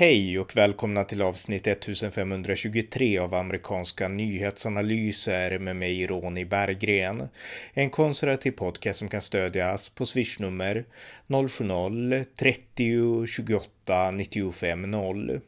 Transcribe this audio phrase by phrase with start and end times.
[0.00, 7.28] Hej och välkomna till avsnitt 1523 av amerikanska nyhetsanalyser med mig Ronny Berggren.
[7.74, 10.84] En konservativ podcast som kan stödjas på swishnummer
[11.26, 15.40] 070-30 28 95 0.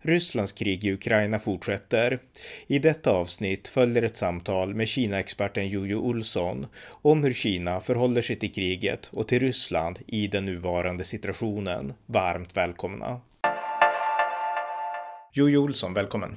[0.00, 2.18] Rysslands krig i Ukraina fortsätter.
[2.66, 8.36] I detta avsnitt följer ett samtal med Kina-experten Jojo Olsson om hur Kina förhåller sig
[8.36, 11.92] till kriget och till Ryssland i den nuvarande situationen.
[12.06, 13.20] Varmt välkomna!
[15.32, 16.36] Jojo Olsson, välkommen.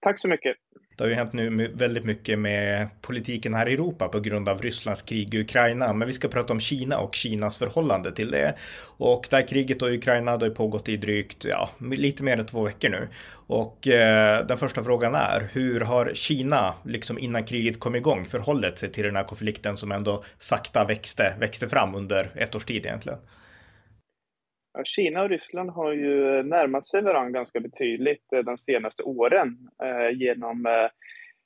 [0.00, 0.56] Tack så mycket.
[0.96, 4.62] Det har ju hänt nu väldigt mycket med politiken här i Europa på grund av
[4.62, 5.92] Rysslands krig i Ukraina.
[5.92, 8.54] Men vi ska prata om Kina och Kinas förhållande till det.
[8.98, 12.46] Och det här kriget i Ukraina har ju pågått i drygt, ja, lite mer än
[12.46, 13.08] två veckor nu.
[13.46, 18.78] Och eh, den första frågan är, hur har Kina, liksom innan kriget kom igång, förhållit
[18.78, 22.86] sig till den här konflikten som ändå sakta växte, växte fram under ett års tid
[22.86, 23.18] egentligen?
[24.84, 30.18] Kina och Ryssland har ju närmat sig varandra ganska betydligt eh, de senaste åren eh,
[30.18, 30.88] genom eh,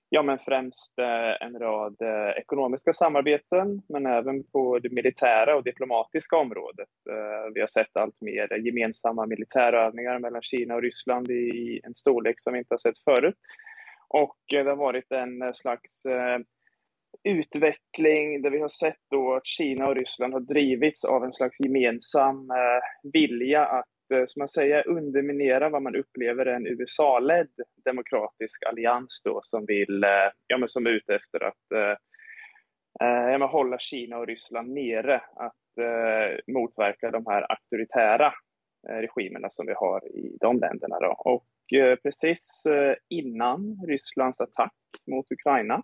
[0.08, 5.64] ja, men främst eh, en rad eh, ekonomiska samarbeten, men även på det militära och
[5.64, 6.88] diplomatiska området.
[7.54, 12.52] Vi har sett allt mer gemensamma militärövningar mellan Kina och Ryssland i en storlek som
[12.52, 13.36] vi inte har sett förut.
[14.08, 16.06] Och det har varit en slags
[17.24, 21.60] utveckling där vi har sett då att Kina och Ryssland har drivits av en slags
[21.60, 27.50] gemensam eh, vilja att, eh, som man säger, underminera vad man upplever är en USA-ledd
[27.84, 31.96] demokratisk allians då som vill, eh, ja men som är ute efter att eh,
[33.34, 38.32] eh hålla Kina och Ryssland nere, att eh, motverka de här auktoritära
[38.88, 41.00] eh, regimerna som vi har i de länderna.
[41.00, 41.16] Då.
[41.18, 44.74] Och eh, precis eh, innan Rysslands attack
[45.06, 45.82] mot Ukraina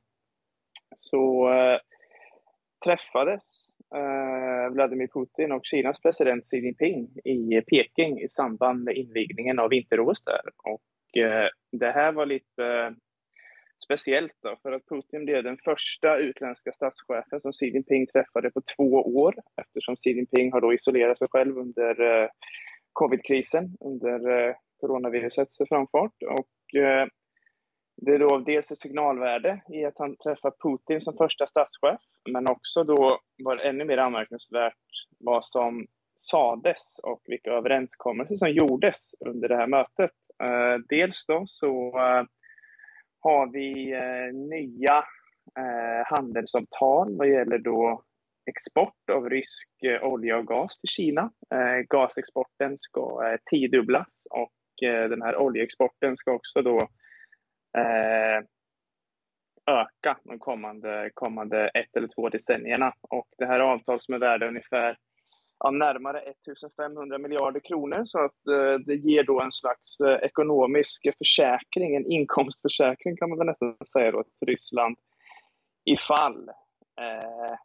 [0.94, 1.78] så eh,
[2.84, 9.58] träffades eh, Vladimir Putin och Kinas president Xi Jinping i Peking i samband med invigningen
[9.58, 10.42] av vinter-OS där.
[10.64, 12.90] Och eh, det här var lite eh,
[13.84, 18.60] speciellt då, för att Putin blev den första utländska statschefen som Xi Jinping träffade på
[18.76, 18.92] två
[19.24, 22.28] år eftersom Xi Jinping har då isolerat sig själv under eh,
[22.92, 26.22] covidkrisen, under eh, coronavirusets framfart.
[26.22, 27.06] Och eh,
[28.00, 32.00] det är då dels ett signalvärde i att han träffar Putin som första statschef,
[32.30, 34.74] men också då var det ännu mer anmärkningsvärt
[35.18, 40.16] vad som sades och vilka överenskommelser som gjordes under det här mötet.
[40.42, 42.24] Eh, dels då så eh,
[43.20, 45.04] har vi eh, nya
[46.04, 48.02] handelsavtal vad gäller då
[48.50, 49.70] export av rysk
[50.02, 51.30] olja och gas till Kina.
[51.88, 56.88] Gasexporten ska tiodubblas och den här oljeexporten ska också då
[57.76, 58.44] Eh,
[59.68, 62.92] öka de kommande, kommande ett eller två decennierna.
[63.10, 64.98] Och det här är avtal som är värda ungefär
[65.58, 71.06] ja, närmare 1500 miljarder kronor så att eh, det ger då en slags eh, ekonomisk
[71.18, 74.96] försäkring, en inkomstförsäkring kan man väl nästan säga då till Ryssland
[75.84, 76.48] ifall
[77.00, 77.56] eh,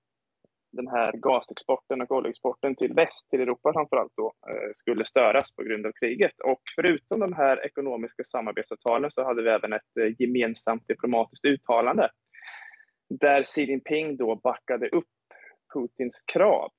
[0.74, 5.64] den här gasexporten och oljeexporten till väst, till Europa framförallt då, eh, skulle störas på
[5.64, 6.40] grund av kriget.
[6.44, 12.10] Och förutom de här ekonomiska samarbetsavtalen så hade vi även ett eh, gemensamt diplomatiskt uttalande
[13.20, 15.08] där Xi Jinping då backade upp
[15.74, 16.72] Putins krav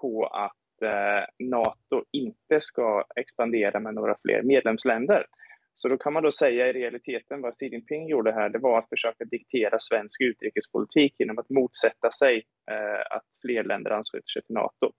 [0.00, 5.26] på att eh, NATO inte ska expandera med några fler medlemsländer.
[5.74, 8.78] Så då kan man då säga i realiteten vad Xi Jinping gjorde här, det var
[8.78, 14.42] att försöka diktera svensk utrikespolitik genom att motsätta sig eh, att fler länder ansluter sig
[14.42, 14.92] till NATO.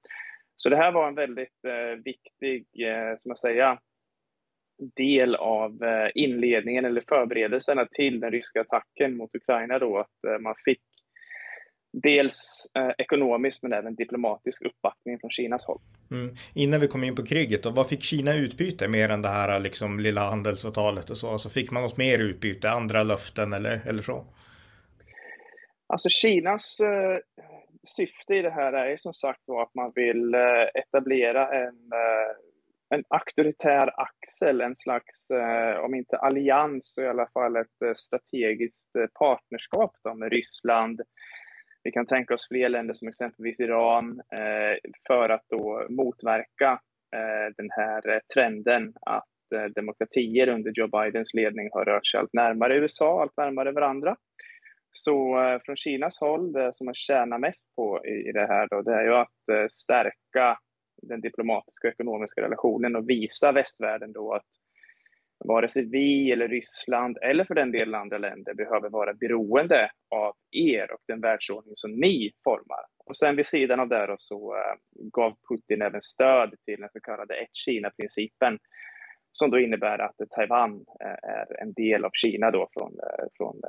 [0.56, 3.78] Så det här var en väldigt eh, viktig, eh, som jag säger,
[4.96, 10.40] del av eh, inledningen eller förberedelserna till den ryska attacken mot Ukraina då, att eh,
[10.40, 10.82] man fick
[12.04, 15.80] dels eh, ekonomisk men även diplomatisk uppbackning från Kinas håll.
[16.12, 16.36] Mm.
[16.54, 19.60] Innan vi kom in på kriget, då, vad fick Kina utbyte mer än det här
[19.60, 21.32] liksom, lilla handelsavtalet och så?
[21.32, 24.26] Alltså, fick man något mer utbyte, andra löften eller, eller så?
[25.88, 27.18] Alltså Kinas eh,
[27.88, 32.36] syfte i det här är som sagt då att man vill eh, etablera en, eh,
[32.90, 37.94] en auktoritär axel, en slags, eh, om inte allians, så i alla fall ett eh,
[37.96, 41.02] strategiskt partnerskap då, med Ryssland,
[41.86, 46.80] vi kan tänka oss fler länder som exempelvis Iran eh, för att då motverka
[47.16, 49.24] eh, den här eh, trenden att
[49.76, 54.16] demokratier under Joe Bidens ledning har rört sig allt närmare USA, allt närmare varandra.
[54.92, 55.36] Så
[55.66, 59.04] från Kinas håll, det som man tjänar mest på i det här då, det är
[59.04, 60.58] ju att stärka
[61.02, 64.48] den diplomatiska och ekonomiska relationen och visa västvärlden då att
[65.40, 70.34] vare sig vi eller Ryssland eller för den delen andra länder behöver vara beroende av
[70.52, 72.86] er och den världsordning som ni formar.
[73.06, 74.76] Och sen vid sidan av det så eh,
[75.12, 78.60] gav Putin även stöd till den så kallade ett Kina-principen
[79.32, 83.62] som då innebär att Taiwan eh, är en del av Kina då från, eh, från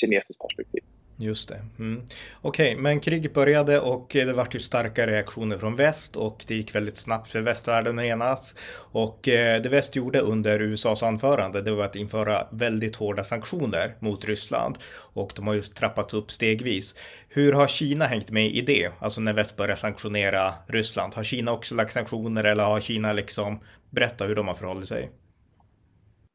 [0.00, 0.82] kinesiskt perspektiv.
[1.18, 1.60] Just det.
[1.78, 2.02] Mm.
[2.42, 6.54] Okej, okay, men kriget började och det vart ju starka reaktioner från väst och det
[6.54, 8.54] gick väldigt snabbt för västvärlden att enas.
[8.92, 13.94] Och eh, det väst gjorde under USAs anförande det var att införa väldigt hårda sanktioner
[13.98, 14.78] mot Ryssland
[15.14, 16.94] och de har just trappats upp stegvis.
[17.28, 18.90] Hur har Kina hängt med i det?
[18.98, 21.14] Alltså när väst börjar sanktionera Ryssland.
[21.14, 23.60] Har Kina också lagt sanktioner eller har Kina liksom
[23.90, 25.10] berättat hur de har förhållit sig?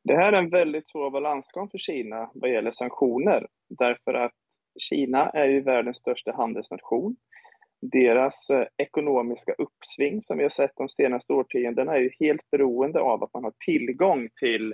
[0.04, 4.32] Det här är en väldigt svår balansgång för Kina vad gäller sanktioner därför att
[4.82, 7.16] Kina är ju världens största handelsnation.
[7.82, 13.00] Deras eh, ekonomiska uppsving som vi har sett de senaste årtiondena är ju helt beroende
[13.00, 14.74] av att man har tillgång till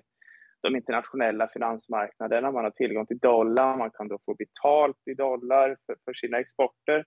[0.61, 5.77] de internationella finansmarknaderna, man har tillgång till dollar, man kan då få betalt i dollar
[5.85, 7.05] för, för sina exporter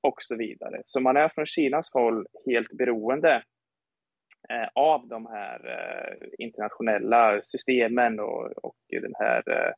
[0.00, 0.82] och så vidare.
[0.84, 3.42] Så man är från Kinas håll helt beroende
[4.48, 9.72] eh, av de här eh, internationella systemen och, och den här eh,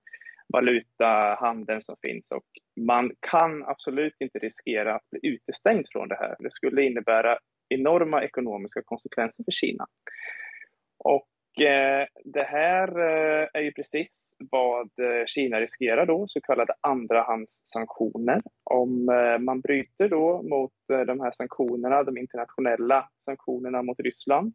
[0.52, 2.44] valutahandeln som finns och
[2.86, 6.36] man kan absolut inte riskera att bli utestängd från det här.
[6.38, 7.38] Det skulle innebära
[7.68, 9.86] enorma ekonomiska konsekvenser för Kina.
[10.98, 16.74] Och eh, det här eh, är ju precis vad eh, Kina riskerar då, så kallade
[16.80, 18.40] andrahandssanktioner.
[18.64, 24.54] Om eh, man bryter då mot eh, de här sanktionerna, de internationella sanktionerna mot Ryssland,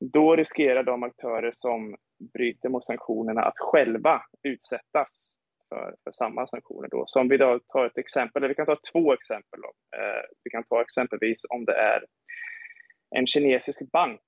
[0.00, 1.96] då riskerar de aktörer som
[2.34, 5.36] bryter mot sanktionerna att själva utsättas
[5.68, 6.88] för, för samma sanktioner.
[6.88, 7.04] Då.
[7.06, 9.60] Så om vi då tar ett exempel, eller vi kan ta två exempel.
[9.60, 9.98] Då.
[9.98, 12.04] Eh, vi kan ta exempelvis om det är
[13.16, 14.20] en kinesisk bank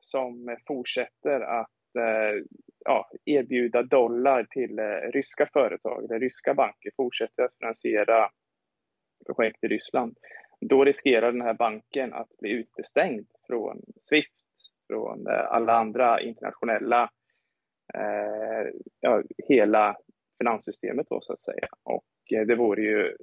[0.00, 2.42] som fortsätter att eh,
[2.84, 8.30] ja, erbjuda dollar till eh, ryska företag, eller ryska banker fortsätter att finansiera
[9.26, 10.16] projekt i Ryssland.
[10.60, 14.34] Då riskerar den här banken att bli utestängd från Swift,
[14.86, 17.10] från eh, alla andra internationella
[17.94, 18.70] eh,
[19.00, 19.96] ja, hela
[20.38, 21.68] finanssystemet då så att säga.
[21.82, 23.16] Och eh, det vore ju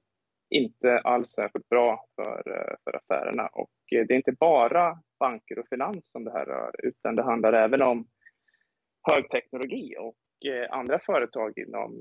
[0.52, 3.48] inte alls särskilt bra för, eh, för affärerna.
[3.48, 7.24] Och eh, det är inte bara banker och finans som det här rör, utan det
[7.24, 8.08] handlar även om
[9.12, 12.00] högteknologi och eh, andra företag inom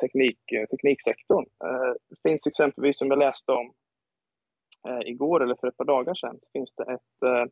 [0.00, 0.38] teknik,
[0.70, 1.44] tekniksektorn.
[2.08, 3.72] Det finns exempelvis, som jag läste om
[5.04, 7.50] igår eller för ett par dagar sedan, så finns det ett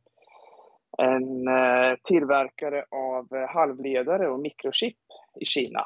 [0.98, 1.48] en
[2.04, 2.84] tillverkare
[3.16, 4.96] av eh, halvledare och mikrochip
[5.40, 5.84] i Kina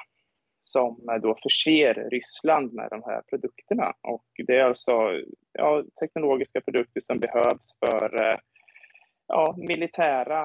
[0.62, 3.92] som eh, då förser Ryssland med de här produkterna.
[4.02, 4.92] Och det är alltså
[5.52, 8.38] ja, teknologiska produkter som behövs för eh,
[9.26, 10.42] ja, militära,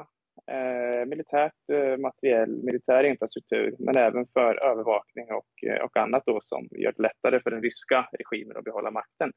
[0.51, 6.67] eh, militärt eh, materiell, militär infrastruktur, men även för övervakning och, och annat då som
[6.71, 9.31] gör det lättare för den ryska regimen att behålla makten.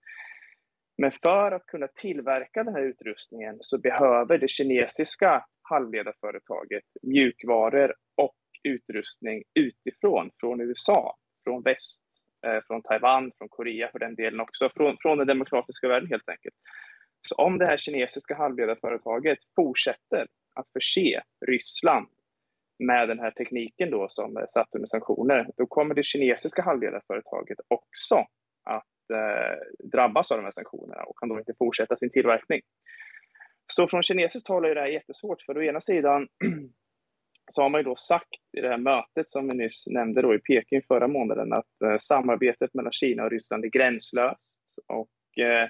[0.98, 8.36] Men för att kunna tillverka den här utrustningen så behöver det kinesiska halvledarföretaget mjukvaror och
[8.62, 12.02] utrustning utifrån, från USA, från väst,
[12.46, 16.28] eh, från Taiwan, från Korea för den delen också, från, från den demokratiska världen helt
[16.28, 16.54] enkelt.
[17.28, 22.06] Så om det här kinesiska halvledarföretaget fortsätter att förse Ryssland
[22.78, 27.58] med den här tekniken då som är satt under sanktioner, då kommer det kinesiska halvledarföretaget
[27.68, 28.16] också
[28.64, 32.60] att Eh, drabbas av de här sanktionerna och kan då inte fortsätta sin tillverkning.
[33.66, 36.28] Så från kinesiskt håll är det här jättesvårt, för å ena sidan
[37.50, 40.34] så har man ju då sagt i det här mötet som vi nyss nämnde då
[40.34, 45.68] i Peking förra månaden att eh, samarbetet mellan Kina och Ryssland är gränslöst och eh,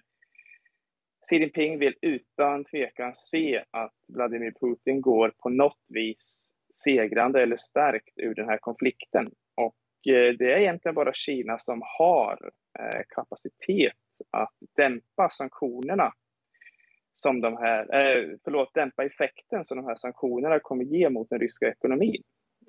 [1.28, 6.54] Xi Jinping vill utan tvekan se att Vladimir Putin går på något vis
[6.84, 9.30] segrande eller stärkt ur den här konflikten.
[9.54, 13.92] Och eh, det är egentligen bara Kina som har Eh, kapacitet
[14.30, 16.12] att dämpa sanktionerna
[17.12, 21.40] som de här, eh, förlåt, dämpa effekten som de här sanktionerna kommer ge mot den
[21.40, 22.22] ryska ekonomin.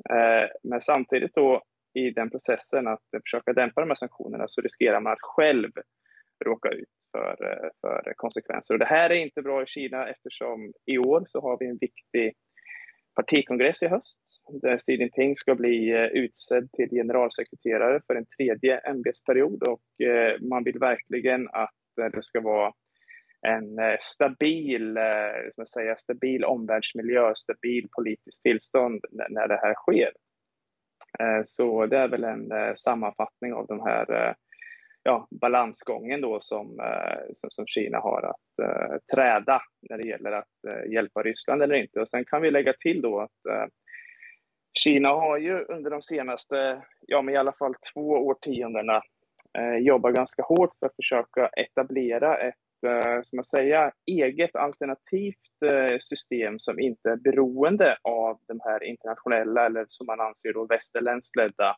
[0.09, 1.63] Eh, men samtidigt då
[1.93, 5.71] i den processen att försöka dämpa de här sanktionerna så riskerar man att själv
[6.45, 8.73] råka ut för, eh, för konsekvenser.
[8.73, 11.77] Och det här är inte bra i Kina eftersom i år så har vi en
[11.77, 12.33] viktig
[13.19, 14.21] partikongress i höst
[14.61, 20.41] där Xi Jinping ska bli eh, utsedd till generalsekreterare för en tredje ämbetsperiod och eh,
[20.41, 22.73] man vill verkligen att eh, det ska vara
[23.47, 24.97] en stabil,
[25.51, 30.11] som jag säger, stabil omvärldsmiljö, stabil politiskt tillstånd när det här sker.
[31.43, 34.35] Så det är väl en sammanfattning av de här
[35.09, 40.31] ja, balansgången då som, eh, som, som, Kina har att uh, träda när det gäller
[40.31, 42.01] att uh, hjälpa Ryssland eller inte.
[42.01, 43.65] Och sen kan vi lägga till då att uh,
[44.73, 49.01] Kina har ju under de senaste, ja men i alla fall två årtiondena
[49.79, 52.55] jobbat ganska hårt för att försöka etablera ett
[53.23, 55.57] som man säga, eget alternativt
[55.99, 61.35] system som inte är beroende av de här internationella eller som man anser då västerländskt
[61.35, 61.75] ledda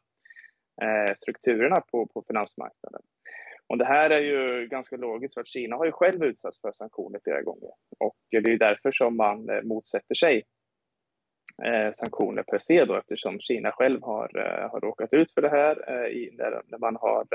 [1.15, 3.01] strukturerna på, på finansmarknaden.
[3.71, 6.71] Och det här är ju ganska logiskt för att Kina har ju själv utsatts för
[6.71, 10.43] sanktioner flera gånger och det är därför som man eh, motsätter sig
[11.63, 15.49] eh, sanktioner per se då eftersom Kina själv har, eh, har råkat ut för det
[15.49, 17.25] här i, när, man har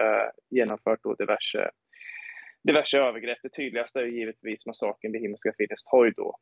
[0.51, 1.71] genomfört då diverse,
[2.65, 3.39] diverse övergrepp.
[3.43, 6.37] Det tydligaste är givetvis massakern vid Himmelska fridens torg då,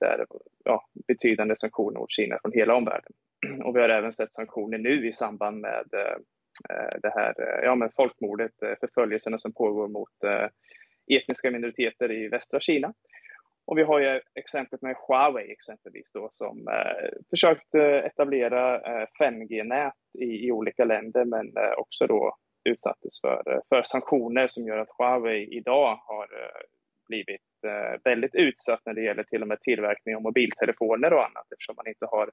[0.00, 0.26] där
[0.64, 3.12] ja, betydande sanktioner mot Kina från hela omvärlden.
[3.64, 5.84] Och vi har även sett sanktioner nu i samband med
[6.70, 10.08] Eh, det här eh, ja, men folkmordet, eh, förföljelserna som pågår mot
[11.12, 12.92] etniska minoriteter i västra Kina.
[13.66, 19.94] Och vi har ju exemplet med Huawei exempelvis då som eh, försökt etablera eh, 5G-nät
[20.18, 24.94] i, i, olika länder men eh, också då utsattes för, för sanktioner som gör att
[24.98, 26.62] Huawei idag har eh,
[27.08, 31.52] blivit eh, väldigt utsatt när det gäller till och med tillverkning av mobiltelefoner och annat
[31.52, 32.30] eftersom man inte har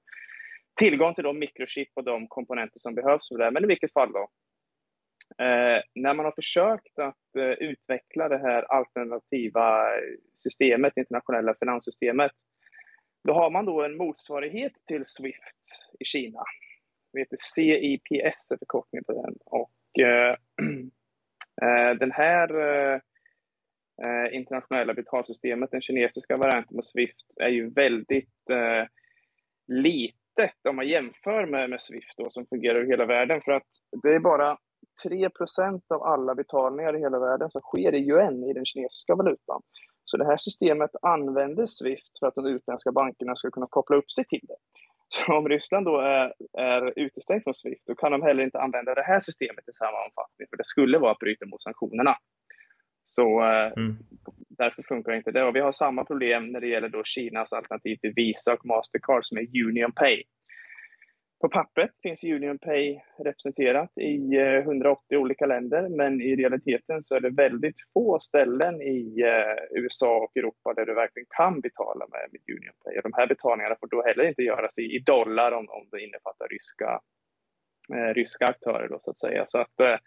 [0.79, 3.51] tillgång till de mikrochip och de komponenter som behövs för det.
[3.51, 4.29] Men i vilket fall då,
[5.37, 9.85] Eh, när man har försökt att eh, utveckla det här alternativa
[10.33, 12.31] systemet, internationella finanssystemet,
[13.23, 16.43] då har man då en motsvarighet till Swift i Kina.
[17.13, 19.35] Det heter CIPS är förkortningen på den.
[19.45, 20.35] Och eh,
[21.61, 22.99] eh den här eh,
[24.05, 28.87] eh, internationella betalsystemet, den kinesiska varianten på Swift, är ju väldigt eh,
[30.37, 33.41] litet om man jämför med, med Swift då, som fungerar över hela världen.
[33.41, 33.67] För att
[34.03, 34.57] det är bara
[35.05, 39.61] 3% av alla betalningar i hela världen som sker i yuan, i den kinesiska valutan.
[40.05, 44.11] Så det här systemet använder Swift för att de utländska bankerna ska kunna koppla upp
[44.11, 44.55] sig till det.
[45.09, 48.95] Så om Ryssland då är, är utestängt från Swift, då kan de heller inte använda
[48.95, 52.15] det här systemet i samma omfattning, för det skulle vara att bryta mot sanktionerna.
[53.05, 53.97] Så eh, mm
[54.57, 55.43] därför funkar inte det.
[55.43, 59.25] Och vi har samma problem när det gäller då Kinas alternativ till Visa och Mastercard
[59.25, 60.23] som är UnionPay.
[61.43, 67.19] På pappret finns UnionPay representerat i eh, 180 olika länder, men i realiteten så är
[67.19, 72.27] det väldigt få ställen i eh, USA och Europa där du verkligen kan betala med,
[72.31, 73.01] med UnionPay.
[73.03, 76.99] de här betalningarna får då heller inte göras i, dollar om, om det innefattar ryska,
[77.95, 79.43] eh, ryska aktörer då, så att säga.
[79.47, 79.97] Så att eh,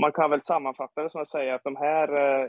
[0.00, 2.48] man kan väl sammanfatta det som att säga att de här eh,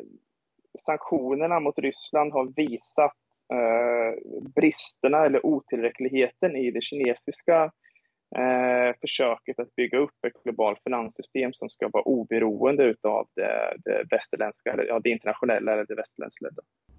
[0.80, 3.18] sanktionerna mot Ryssland har visat
[3.54, 7.72] eh, bristerna eller otillräckligheten i det kinesiska
[8.36, 14.04] eh, försöket att bygga upp ett globalt finanssystem som ska vara oberoende av det, det
[14.12, 16.46] västerländska, eller ja, det internationella eller det västerländska.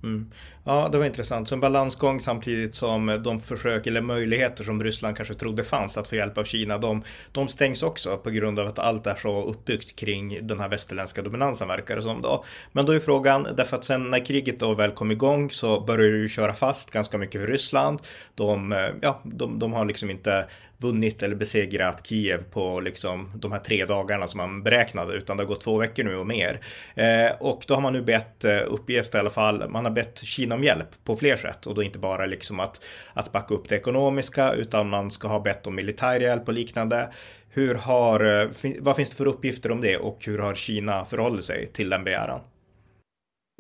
[0.03, 0.31] Mm.
[0.65, 1.49] Ja, det var intressant.
[1.49, 6.09] Så en balansgång samtidigt som de försök eller möjligheter som Ryssland kanske trodde fanns att
[6.09, 9.43] få hjälp av Kina, de, de stängs också på grund av att allt är så
[9.43, 12.45] uppbyggt kring den här västerländska dominansen verkar det som då.
[12.73, 16.13] Men då är frågan, därför att sen när kriget då väl kom igång så började
[16.13, 18.01] det ju köra fast ganska mycket för Ryssland.
[18.35, 20.47] De, eh, ja, de, de har liksom inte
[20.81, 25.43] vunnit eller besegrat Kiev på liksom de här tre dagarna som man beräknade, utan det
[25.43, 26.61] har gått två veckor nu och mer.
[26.95, 29.93] Eh, och då har man nu bett, eh, uppges det i alla fall, man har
[29.93, 32.85] bett Kina om hjälp på fler sätt och då inte bara liksom att,
[33.15, 37.13] att backa upp det ekonomiska, utan man ska ha bett om militär hjälp och liknande.
[37.53, 41.45] Hur har, eh, vad finns det för uppgifter om det och hur har Kina förhållit
[41.45, 42.41] sig till den begäran?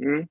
[0.03, 0.27] Mm.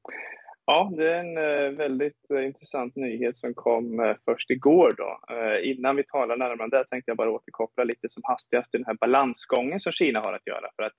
[0.71, 4.93] Ja, det är en eh, väldigt eh, intressant nyhet som kom eh, först igår.
[4.97, 5.19] Då.
[5.63, 8.85] Innan vi talar närmare om det tänkte jag bara återkoppla lite som hastigast till den
[8.85, 10.69] här balansgången som Kina har att göra.
[10.75, 10.93] För att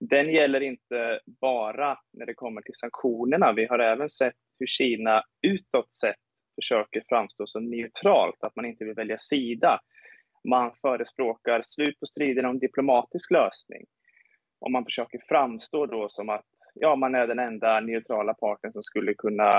[0.00, 3.52] den gäller inte bara när det kommer till sanktionerna.
[3.52, 6.16] Vi har även sett hur Kina utåt sett
[6.54, 9.80] försöker framstå som neutralt, att man inte vill välja sida.
[10.48, 13.84] Man förespråkar slut på striden om diplomatisk lösning
[14.58, 18.82] om man försöker framstå då som att ja, man är den enda neutrala parten som
[18.82, 19.50] skulle kunna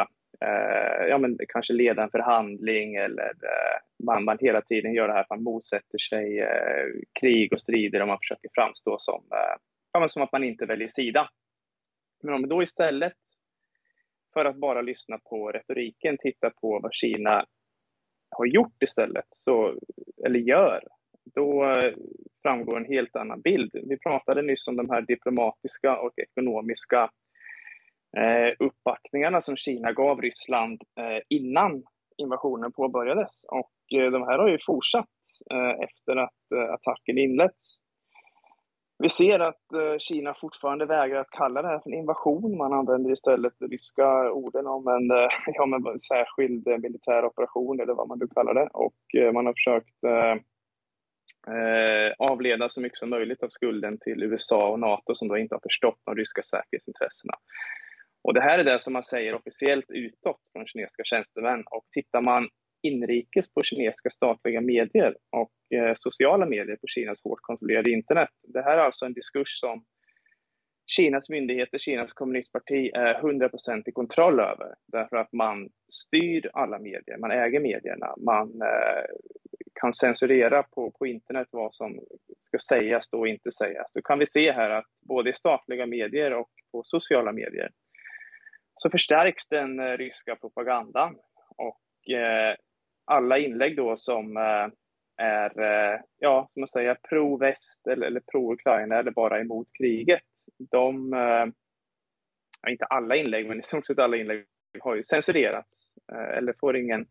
[0.41, 5.13] eh, ja, men kanske leda en förhandling eller eh, man, man hela tiden gör det
[5.13, 6.85] här att man motsätter sig eh,
[7.19, 9.55] krig och strider och man försöker framstå som, eh,
[9.91, 11.29] ja, men som att man inte väljer sida.
[12.23, 13.17] Men om vi då istället
[14.33, 17.45] för att bara lyssna på retoriken tittar på vad Kina
[18.29, 19.79] har gjort istället, så,
[20.25, 20.83] eller gör,
[21.35, 21.93] då eh,
[22.41, 23.71] framgår en helt annan bild.
[23.73, 27.09] Vi pratade nyss om de här diplomatiska och ekonomiska
[28.17, 31.83] eh, uppbackningarna som Kina gav Ryssland eh, innan
[32.17, 33.43] invasionen påbörjades.
[33.43, 35.17] Och eh, de här har ju fortsatt
[35.51, 37.77] eh, efter att eh, attacken inletts.
[38.99, 39.65] Vi ser att
[39.99, 42.57] Kina fortfarande vägrar att kalla det här för en invasion.
[42.57, 45.07] Man använder istället de ryska orden om en,
[45.45, 48.69] ja, men särskild militär operation eller vad man nu kallar det.
[48.73, 49.95] Och man har försökt
[51.47, 55.55] eh, avleda så mycket som möjligt av skulden till USA och NATO som då inte
[55.55, 57.33] har förstått de ryska säkerhetsintressena.
[58.23, 61.63] Och det här är det som man säger officiellt utåt från kinesiska tjänstemän.
[61.71, 62.49] Och tittar man
[62.81, 68.29] inrikes på kinesiska statliga medier och eh, sociala medier på Kinas hårt kontrollerade internet.
[68.47, 69.85] Det här är alltså en diskurs som
[70.87, 74.73] Kinas myndigheter, Kinas kommunistparti är 100% i kontroll över.
[74.87, 79.05] Därför att man styr alla medier, man äger medierna, man eh,
[79.81, 81.99] kan censurera på, på internet vad som
[82.39, 83.93] ska sägas och inte sägas.
[83.93, 87.69] Då kan vi se här att både i statliga medier och på sociala medier
[88.75, 91.15] så förstärks den eh, ryska propagandan.
[91.57, 92.55] Och eh,
[93.05, 94.67] alla inlägg då som eh,
[95.17, 100.23] är, eh, ja, som man säger, pro-väst eller, eller pro-Ukraina eller bara emot kriget,
[100.71, 101.45] de, eh,
[102.71, 104.45] inte alla inlägg, men i stort sett alla inlägg
[104.79, 107.05] har ju censurerats eh, eller får ingen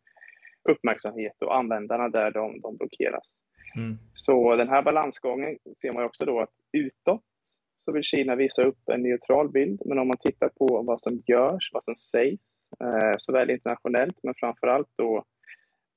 [0.68, 3.42] uppmärksamhet och användarna där de, de blockeras.
[3.76, 3.98] Mm.
[4.12, 7.22] Så den här balansgången ser man också då att utåt
[7.78, 11.22] så vill Kina visa upp en neutral bild, men om man tittar på vad som
[11.26, 15.24] görs, vad som sägs, eh, såväl internationellt men framför allt då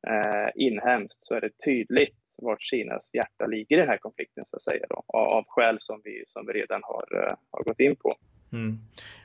[0.07, 4.55] eh, inhemskt så är det tydligt vart Kinas hjärta ligger i den här konflikten så
[4.55, 7.95] att säga då, av skäl som vi, som vi redan har, uh, har gått in
[7.95, 8.15] på.
[8.51, 8.77] Mm.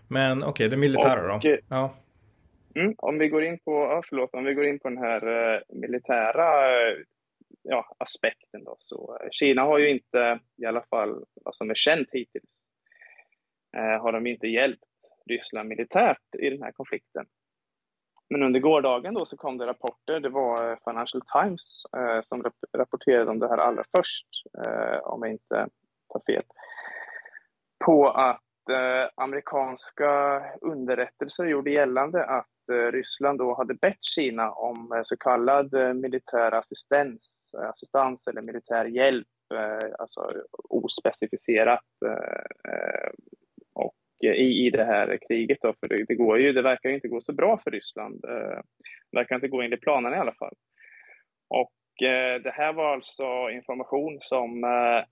[0.08, 1.58] Men okej, okay, det militära då?
[1.68, 1.94] Ja.
[2.76, 5.26] Mm, om vi går in på, ja, förlåt, om vi går in på den här
[5.26, 6.96] eh, militära eh,
[7.62, 11.74] ja, aspekten då, så eh, Kina har ju inte, i alla fall vad som är
[11.74, 12.66] känt hittills,
[13.76, 14.84] eh, har de inte hjälpt
[15.30, 17.26] Ryssland militärt i den här konflikten.
[18.30, 22.54] Men under gårdagen då så kom det rapporter, det var Financial Times eh, som rap
[22.76, 24.26] rapporterade om det här allra först,
[24.64, 25.68] eh, om jag inte
[26.12, 26.44] tar fel,
[27.84, 34.92] på att eh, amerikanska underrättelser gjorde gällande att Eh, Ryssland då hade bett Kina om
[34.92, 39.26] eh, så kallad eh, militär assistans, assistans eller militär hjälp,
[39.98, 40.32] alltså
[40.68, 41.84] ospecificerat
[44.22, 45.58] i, i det här kriget.
[45.62, 48.20] Då, för det, det, går ju, det verkar inte gå så bra för Ryssland.
[48.22, 48.62] Det
[49.12, 50.54] verkar inte gå enligt planerna i alla fall.
[51.48, 51.72] Och
[52.42, 55.04] det här var alltså information som eh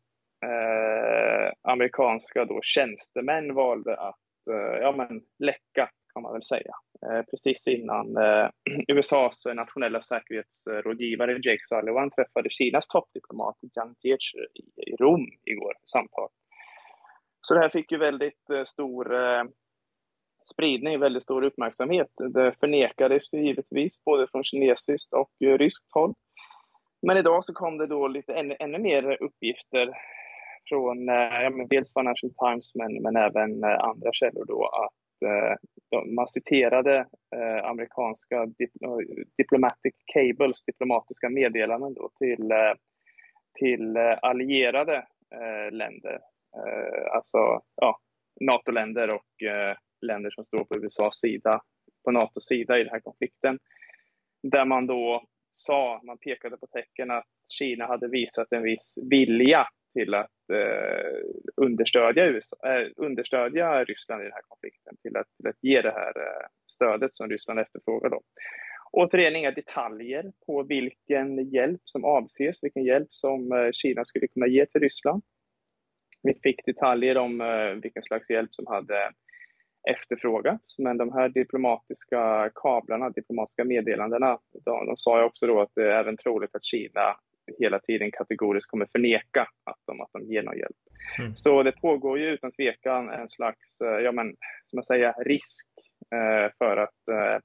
[1.63, 4.17] amerikanska då tjänstemän valde att
[4.51, 6.75] eh, ja, men, läcka, kan man väl säga.
[7.07, 8.49] Eh, precis innan eh,
[8.97, 15.75] USAs eh, nationella säkerhetsrådgivare Jake Sullivan träffade Kinas toppdiplomat Jiang Jiechi i, i Rom igår
[15.81, 16.29] för samtal.
[17.41, 19.07] Så det här fick ju väldigt stor
[20.53, 22.11] spridning, väldigt stor uppmärksamhet.
[22.35, 26.15] Det förnekades givetvis både från kinesiskt och ryskt håll.
[27.07, 29.91] Men idag så kom det då lite ännu, ännu mer uppgifter
[30.69, 35.57] från ja, men dels Financial Times men, men även andra källor då att Eh,
[36.17, 37.07] man citerade
[37.37, 38.71] eh, amerikanska dip
[39.37, 42.75] diplomatic cables, diplomatiska meddelanden då till, eh,
[43.59, 44.97] till eh, allierade
[45.35, 46.19] eh, länder
[46.57, 47.99] Eh, alltså ja,
[48.41, 51.61] NATO-länder och eh, länder som står på USAs sida,
[52.05, 53.59] på NATOs sida i den här konflikten.
[54.43, 59.67] Där man då sa, man pekade på tecken att Kina hade visat en viss vilja
[59.93, 61.21] till att eh,
[61.57, 65.91] understödja, USA, eh, understödja Ryssland i den här konflikten, till att, till att ge det
[65.91, 68.11] här eh, stödet som Ryssland efterfrågar.
[68.11, 68.21] Då.
[68.93, 74.47] Återigen inga detaljer på vilken hjälp som avses, vilken hjälp som eh, Kina skulle kunna
[74.47, 75.23] ge till Ryssland.
[76.23, 79.13] Vi fick detaljer om eh, vilken slags hjälp som hade
[79.91, 85.75] efterfrågats, men de här diplomatiska kablarna, diplomatiska meddelandena, de, de sa ju också då att
[85.75, 87.17] det är även troligt att Kina
[87.59, 90.77] hela tiden kategoriskt kommer förneka att de, att de ger någon hjälp.
[91.19, 91.37] Mm.
[91.37, 95.69] Så det pågår ju utan tvekan en slags, eh, ja men, som jag säger, risk
[96.15, 97.41] eh, för att eh,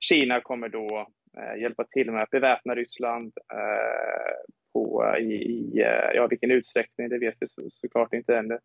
[0.00, 1.06] Kina kommer då
[1.38, 5.72] eh, hjälpa till med att beväpna Ryssland, eh, på i, i
[6.14, 8.58] ja, vilken utsträckning, det vet vi så, såklart inte ännu.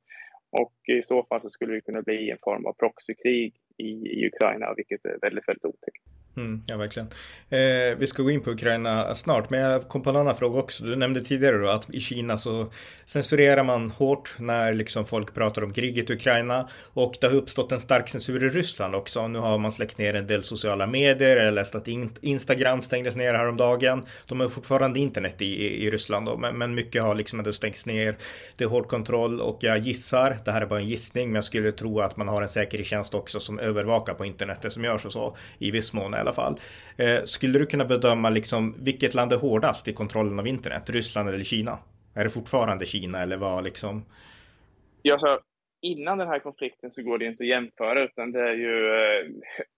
[0.52, 4.28] Och i så fall så skulle det kunna bli en form av proxykrig i, i
[4.28, 6.04] Ukraina, vilket är väldigt, väldigt otäckt.
[6.38, 7.08] Mm, ja, verkligen.
[7.50, 10.60] Eh, vi ska gå in på Ukraina snart, men jag kom på en annan fråga
[10.60, 10.84] också.
[10.84, 12.72] Du nämnde tidigare då att i Kina så
[13.06, 17.72] censurerar man hårt när liksom folk pratar om kriget i Ukraina och det har uppstått
[17.72, 19.28] en stark censur i Ryssland också.
[19.28, 21.38] Nu har man släckt ner en del sociala medier.
[21.38, 21.88] Jag läste att
[22.22, 24.06] Instagram stängdes ner häromdagen.
[24.26, 27.86] De har fortfarande internet i, i Ryssland då, men, men mycket har liksom ändå stängts
[27.86, 28.18] ner.
[28.56, 31.44] Det är hård kontroll och jag gissar, det här är bara en gissning, men jag
[31.44, 35.06] skulle tro att man har en säkerhetstjänst också som övervakar på internet, det som görs
[35.06, 36.60] och så i viss mån alla fall.
[36.98, 40.90] Eh, skulle du kunna bedöma liksom vilket land är hårdast i kontrollen av internet?
[40.90, 41.80] Ryssland eller Kina?
[42.16, 44.06] Är det fortfarande Kina eller vad liksom?
[45.02, 45.40] Ja, så
[45.82, 49.32] innan den här konflikten så går det inte att jämföra utan det är ju eh,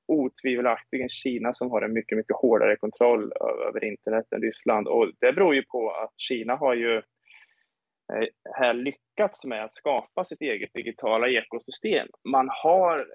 [0.07, 3.31] otvivelaktigt Kina som har en mycket, mycket hårdare kontroll
[3.67, 8.73] över internet än Ryssland och det beror ju på att Kina har ju eh, här
[8.73, 12.07] lyckats med att skapa sitt eget digitala ekosystem.
[12.23, 13.05] Man har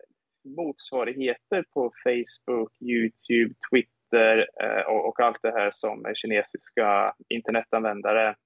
[0.44, 8.37] motsvarigheter på Facebook, YouTube, Twitter eh, och, och, allt det här som kinesiska internetanvändare,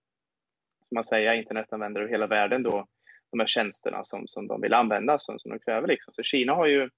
[0.85, 2.87] som man säger, internetanvändare över hela världen då,
[3.31, 5.89] de här tjänsterna som, som de vill använda, som, som de kräver.
[5.89, 6.15] Liksom.
[6.15, 6.91] Så Kina har ju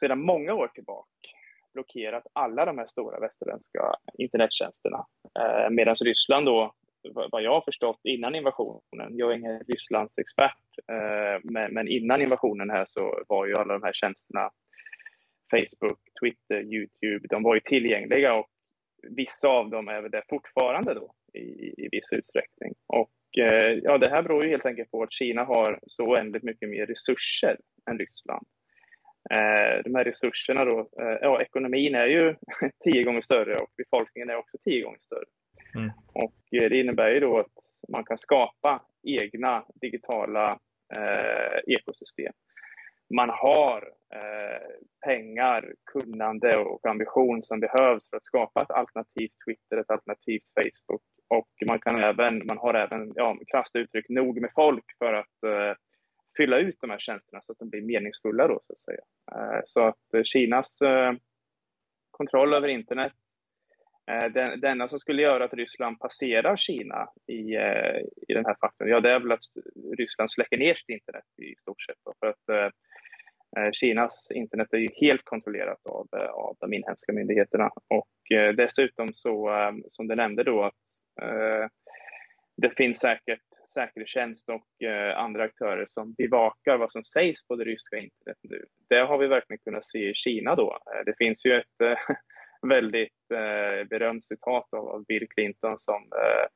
[0.00, 1.08] sedan många år tillbaka
[1.74, 5.06] blockerat alla de här stora västerländska internettjänsterna.
[5.40, 6.74] Eh, Medan Ryssland då,
[7.14, 11.40] vad jag har förstått innan invasionen, jag är ingen Rysslands expert, eh,
[11.70, 14.50] men, innan invasionen här så var ju alla de här tjänsterna,
[15.50, 18.48] Facebook, Twitter, YouTube, de var ju tillgängliga och
[19.02, 21.38] vissa av dem är väl det fortfarande då i,
[21.84, 22.74] i viss utsträckning.
[22.86, 26.42] Och eh, ja, det här beror ju helt enkelt på att Kina har så oändligt
[26.42, 27.56] mycket mer resurser
[27.90, 28.46] än Ryssland.
[29.30, 32.34] Eh, de här resurserna då, ja ekonomin är ju
[32.84, 35.24] tio gånger större och befolkningen är också tio gånger större.
[35.74, 35.90] Mm.
[36.12, 37.52] Och eh, det innebär ju då att
[37.88, 40.58] man kan skapa egna digitala
[40.96, 42.32] eh, ekosystem.
[43.14, 44.60] Man har eh,
[45.06, 51.02] pengar, kunnande och ambition som behövs för att skapa ett alternativt Twitter, ett alternativt Facebook
[51.28, 55.42] och man kan även, man har även, ja, krasst uttryck, nog med folk för att
[55.46, 55.76] eh,
[56.36, 59.02] fylla ut de här tjänsterna så att de blir meningsfulla då så att säga.
[59.32, 61.12] Eh, så att eh, Kinas eh,
[62.10, 63.12] kontroll över internet,
[64.08, 68.56] Eh, den, enda som skulle göra att Ryssland passerar Kina i, eh, i den här
[68.60, 69.44] faktorn, ja det är väl att
[69.98, 71.96] Ryssland släcker ner sitt internet i stort sett.
[72.20, 72.70] För att eh,
[73.72, 78.08] Kinas internet är ju helt kontrollerat av, av de inhemska myndigheterna och
[78.56, 79.50] dessutom så,
[79.88, 80.74] som du nämnde då, att
[82.56, 83.40] det finns säkert
[83.74, 88.64] säkerhetstjänst och eh, andra aktörer som bevakar vad som sägs på det ryska internet nu.
[88.88, 90.78] Det har vi verkligen kunnat se i Kina då.
[91.06, 91.98] Det finns ju ett eh,
[92.62, 96.46] väldigt eh, berömt citat av, av Bill Clinton som, eh,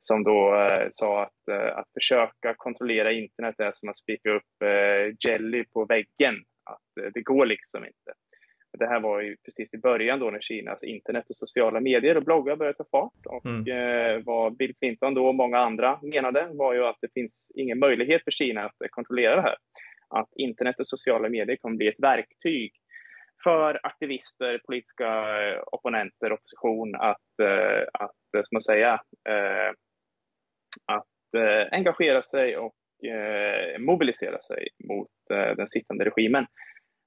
[0.00, 4.42] som då eh, sa att, eh, att försöka kontrollera internet är som att spika upp
[5.26, 6.34] jelly på väggen.
[6.64, 8.12] Att det går liksom inte.
[8.78, 12.22] Det här var ju precis i början då när Kinas internet och sociala medier och
[12.22, 13.26] bloggar började ta fart.
[13.26, 13.66] Och mm.
[13.68, 17.78] eh, vad Bill Clinton då och många andra menade var ju att det finns ingen
[17.78, 19.56] möjlighet för Kina att kontrollera det här.
[20.08, 22.72] Att internet och sociala medier kommer bli ett verktyg
[23.46, 25.08] för aktivister, politiska
[25.42, 29.00] eh, opponenter, opposition att, eh, att eh, ska man säga,
[30.86, 31.06] att
[31.70, 32.74] engagera sig och
[33.78, 36.46] mobilisera sig mot den sittande regimen.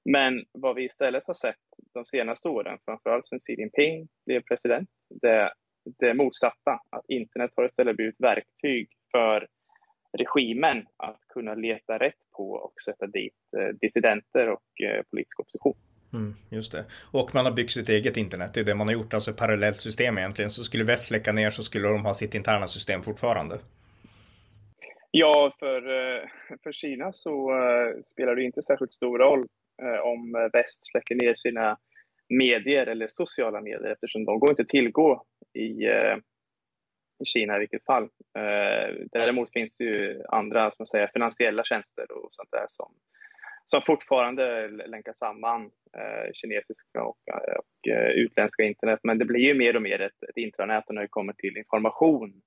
[0.05, 1.55] Men vad vi istället har sett
[1.93, 4.89] de senaste åren, framförallt sen Xi Jinping blev president,
[5.21, 5.53] det,
[5.99, 6.79] det motsatta.
[6.89, 9.47] Att internet har istället blivit verktyg för
[10.17, 13.37] regimen att kunna leta rätt på och sätta dit
[13.81, 14.63] dissidenter och
[15.11, 15.88] politisk opposition.
[16.13, 16.85] Mm, just det.
[17.11, 19.37] Och man har byggt sitt eget internet, det är det man har gjort, alltså ett
[19.37, 20.51] parallellt system egentligen.
[20.51, 23.59] Så skulle väst släcka ner så skulle de ha sitt interna system fortfarande.
[25.11, 26.29] Ja, för, eh,
[26.63, 27.51] för Kina så
[28.03, 29.47] spelar det inte särskilt stor roll
[29.81, 31.77] Eh, om väst släcker ner sina
[32.29, 36.17] medier eller sociala medier eftersom de går inte att tillgå i, eh,
[37.23, 38.03] i Kina i vilket fall.
[38.37, 42.93] Eh, däremot finns det ju andra som säger, finansiella tjänster och sånt där som,
[43.69, 45.61] som fortfarande länkar samman
[45.97, 47.17] eh, kinesiska och,
[47.57, 48.99] och eh, utländska internet.
[49.03, 52.41] Men det blir ju mer och mer ett, ett intranät när det kommer till information,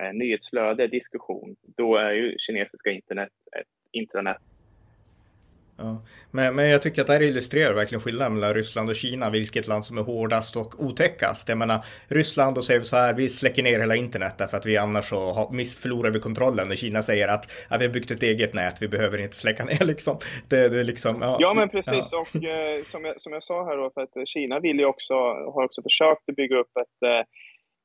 [0.00, 1.56] eh, nyhetsflöde, diskussion.
[1.76, 4.42] Då är ju kinesiska internet ett intranät
[5.76, 6.02] Ja.
[6.30, 9.68] Men, men jag tycker att det här illustrerar verkligen skillnaden mellan Ryssland och Kina, vilket
[9.68, 11.48] land som är hårdast och otäckast.
[11.48, 14.66] Jag menar, Ryssland, då säger vi så här, vi släcker ner hela internet därför att
[14.66, 16.70] vi annars så har, förlorar vi kontrollen.
[16.70, 19.64] Och Kina säger att ja, vi har byggt ett eget nät, vi behöver inte släcka
[19.70, 20.18] ner liksom.
[20.48, 21.36] Det, det liksom ja.
[21.40, 22.08] ja, men precis.
[22.12, 22.20] Ja.
[22.20, 25.14] Och eh, som, jag, som jag sa här då, för att Kina vill ju också,
[25.54, 27.24] har också försökt att bygga upp ett eh,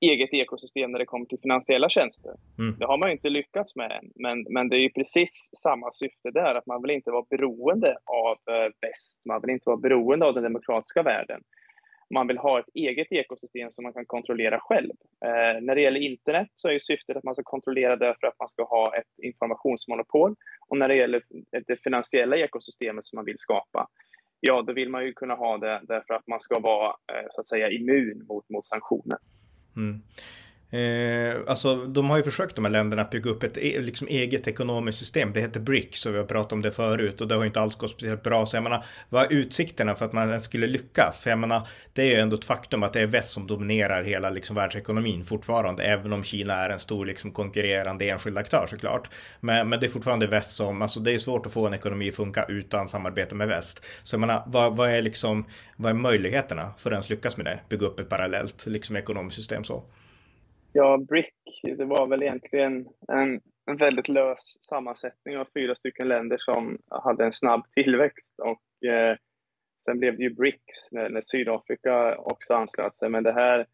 [0.01, 2.33] eget ekosystem när det kommer till finansiella tjänster.
[2.59, 2.75] Mm.
[2.79, 6.31] Det har man inte lyckats med än, men, men det är ju precis samma syfte
[6.31, 10.25] där, att man vill inte vara beroende av eh, väst, man vill inte vara beroende
[10.25, 11.41] av den demokratiska världen.
[12.13, 14.93] Man vill ha ett eget ekosystem som man kan kontrollera själv.
[15.25, 18.27] Eh, när det gäller internet så är ju syftet att man ska kontrollera det för
[18.27, 20.35] att man ska ha ett informationsmonopol.
[20.69, 21.21] Och när det gäller
[21.67, 23.87] det finansiella ekosystemet som man vill skapa,
[24.39, 27.41] ja, då vill man ju kunna ha det därför att man ska vara eh, så
[27.41, 29.17] att säga immun mot, mot sanktioner.
[29.77, 29.99] Mm.
[30.69, 34.07] Eh, alltså de har ju försökt de här länderna att bygga upp ett e liksom,
[34.07, 35.33] eget ekonomiskt system.
[35.33, 37.75] Det heter BRICS och vi har pratat om det förut och det har inte alls
[37.75, 38.45] gått speciellt bra.
[38.45, 41.19] Så jag menar, vad är utsikterna för att man ens skulle lyckas?
[41.19, 44.03] För jag menar, det är ju ändå ett faktum att det är väst som dominerar
[44.03, 49.09] hela liksom, världsekonomin fortfarande, även om Kina är en stor liksom, konkurrerande enskild aktör såklart.
[49.39, 52.09] Men, men det är fortfarande väst som, alltså det är svårt att få en ekonomi
[52.09, 53.85] att funka utan samarbete med väst.
[54.03, 57.45] Så jag menar, vad, vad är liksom, vad är möjligheterna för att ens lyckas med
[57.45, 57.59] det?
[57.69, 59.83] Bygga upp ett parallellt liksom, ekonomiskt system så?
[60.79, 66.37] Ja, BRIC, det var väl egentligen en en väldigt lös sammansättning av fyra stycken länder
[66.39, 69.17] som hade en snabb tillväxt och eh,
[69.85, 73.09] sen blev det ju BRICS när, när Sydafrika också anslöt sig.
[73.09, 73.65] Men det här,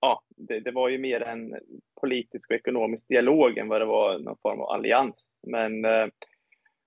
[0.00, 1.56] ja, det, det, var ju mer en
[2.00, 5.34] politisk och ekonomisk dialog än vad det var någon form av allians.
[5.46, 6.06] Men eh,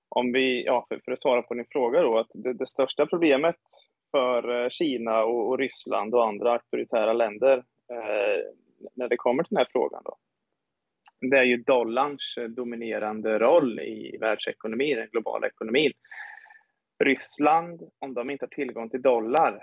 [0.10, 3.06] om vi, ja, för, för, att svara på din fråga då, att det, det största
[3.06, 3.60] problemet
[4.12, 7.58] för eh, Kina och, och, Ryssland och andra auktoritära länder
[7.91, 10.17] eh, när det kommer till den här frågan då,
[11.21, 15.91] det är ju dollarns eh, dominerande roll i världsekonomin, den globala ekonomin.
[17.03, 19.59] Ryssland, om de inte har tillgång till dollar,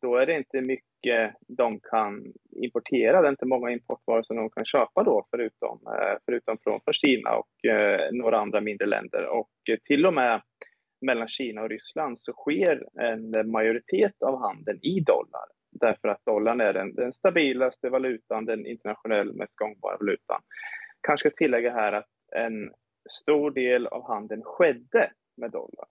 [0.00, 3.20] då är det inte mycket de kan importera.
[3.20, 7.30] Det är inte många importvaror som de kan köpa då, förutom, eh, förutom från, Kina
[7.36, 9.26] och eh, några andra mindre länder.
[9.26, 9.50] Och
[9.84, 10.42] till och med
[11.00, 15.55] mellan Kina och Ryssland så sker en majoritet av handeln i dollar.
[15.80, 20.40] Därför att dollarn är den, den stabilaste valutan, den internationellt mest gångbara valutan.
[21.00, 22.70] Kanske ska tillägga här att en
[23.10, 25.86] stor del av handeln skedde med dollar.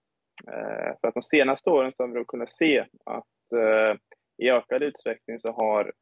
[0.48, 3.98] Eh, för att de senaste åren så har vi kunnat se att eh,
[4.38, 5.94] i ökad utsträckning så har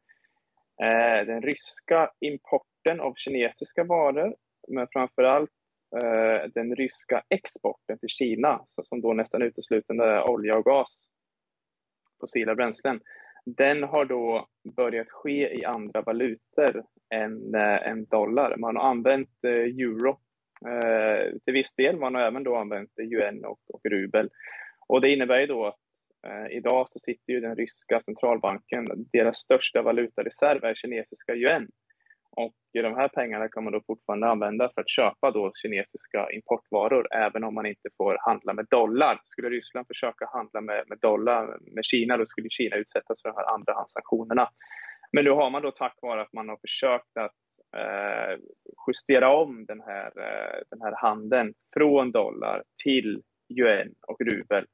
[0.84, 4.36] eh, den ryska importen av kinesiska varor,
[4.68, 5.52] men framför allt
[5.96, 11.08] eh, den ryska exporten till Kina, som då nästan uteslutande är olja och gas,
[12.20, 13.00] fossila bränslen,
[13.46, 18.58] den har då börjat ske i andra valutor än, eh, än dollar.
[18.58, 20.20] Man har använt eh, euro
[20.66, 22.00] äh, till viss del.
[22.00, 24.30] Man har även då använt yuan och, och rubel.
[24.88, 25.80] Och det innebär ju då att
[26.28, 31.68] eh, idag så sitter ju den ryska centralbanken, deras största valutareserv är kinesiska yuan.
[32.36, 37.08] Och de här pengarna kan man då fortfarande använda för att köpa då kinesiska importvaror,
[37.14, 39.22] även om man inte får handla med dollar.
[39.26, 43.36] Skulle Ryssland försöka handla med, med dollar med Kina, då skulle Kina utsättas för de
[43.36, 44.50] här andrahandssanktionerna.
[45.12, 47.36] Men nu har man då tack vare att man har försökt att
[47.78, 48.40] eh,
[48.88, 54.66] justera om den här, eh, den här handeln från dollar till yuan och rubel,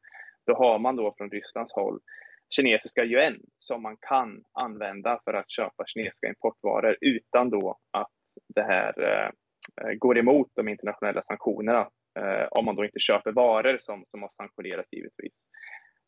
[0.48, 2.00] då har man då från Rysslands håll
[2.50, 8.12] kinesiska yuan som man kan använda för att köpa kinesiska importvaror utan då att
[8.56, 13.78] det här eh, går emot de internationella sanktionerna eh, om man då inte köper varor
[13.78, 15.42] som, som har sanktionerats givetvis.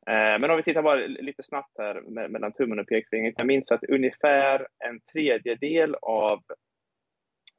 [0.08, 3.36] Eh, men om vi tittar bara lite snabbt här mellan tummen och pekfingret.
[3.38, 6.40] Jag minns att ungefär en tredjedel av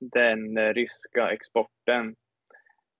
[0.01, 2.15] den ryska exporten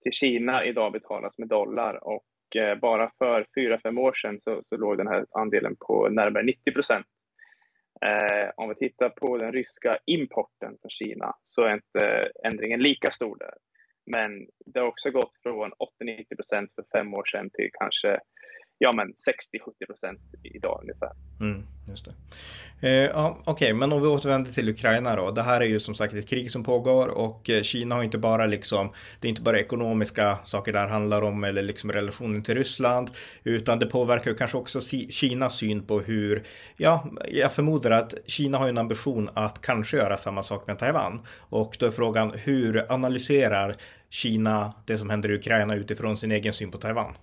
[0.03, 2.25] till Kina idag betalas med dollar och
[2.57, 6.43] Eh, bara för fyra fem år sedan så, så låg den här andelen på närmare
[6.43, 7.07] 90 procent.
[8.07, 12.81] Eh, om vi tittar på den ryska importen från Kina så är inte eh, ändringen
[12.83, 13.55] lika stor där.
[14.07, 18.21] Men det har också gått från 80-90 procent för fem år sedan till kanske
[18.83, 21.11] ja, men 60-70 procent idag ungefär.
[21.41, 22.15] Mm, just det.
[22.89, 25.31] Eh, ja, Okej, okay, men om vi återvänder till Ukraina då.
[25.31, 28.19] Det här är ju som sagt ett krig som pågår och eh, Kina har inte
[28.19, 32.43] bara liksom, det är inte bara ekonomiska saker det här handlar om eller liksom relationen
[32.43, 33.11] till Ryssland,
[33.45, 36.43] utan det påverkar ju kanske också Kinas syn på hur,
[36.77, 41.27] ja, jag förmodar att Kina har en ambition att kanske göra samma sak med Taiwan.
[41.39, 43.77] Och då är frågan, hur analyserar
[44.11, 47.15] Kina det som händer i Ukraina utifrån sin egen syn på Taiwan?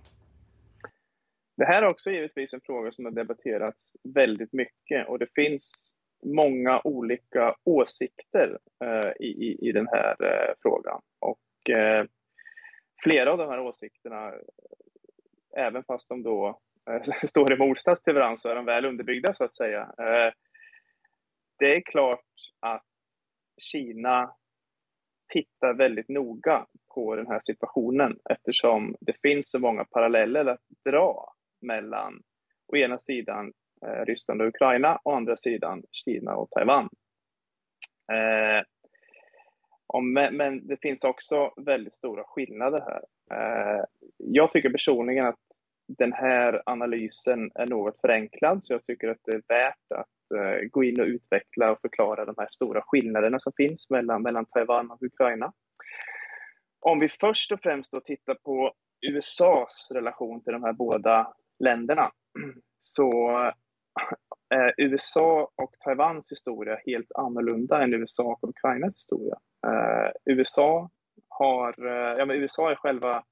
[1.60, 5.94] Det här är också givetvis en fråga som har debatterats väldigt mycket och det finns
[6.24, 11.00] många olika åsikter eh, i, i den här eh, frågan.
[11.18, 12.04] Och eh,
[13.02, 14.32] flera av de här åsikterna,
[15.56, 19.34] även fast de då eh, står i motsats till varandra, så är de väl underbyggda
[19.34, 19.80] så att säga.
[19.80, 20.32] Eh,
[21.58, 22.86] det är klart att
[23.62, 24.34] Kina
[25.32, 31.34] tittar väldigt noga på den här situationen eftersom det finns så många paralleller att dra
[31.62, 32.22] mellan
[32.72, 33.52] å ena sidan
[33.86, 36.88] eh, Ryssland och Ukraina och å andra sidan Kina och Taiwan.
[38.12, 38.64] Eh,
[39.86, 43.02] om, men det finns också väldigt stora skillnader här.
[43.32, 43.84] Eh,
[44.16, 45.38] jag tycker personligen att
[45.98, 50.68] den här analysen är något förenklad, så jag tycker att det är värt att eh,
[50.70, 54.90] gå in och utveckla och förklara de här stora skillnaderna som finns mellan, mellan Taiwan
[54.90, 55.52] och Ukraina.
[56.80, 58.72] Om vi först och främst då tittar på
[59.06, 62.10] USAs relation till de här båda länderna
[62.78, 63.30] så
[64.50, 69.36] är eh, USA och Taiwans historia helt annorlunda än USA och Ukrainas historia.
[69.66, 70.90] Eh, USA,
[71.28, 73.24] har, eh, ja, men USA är själva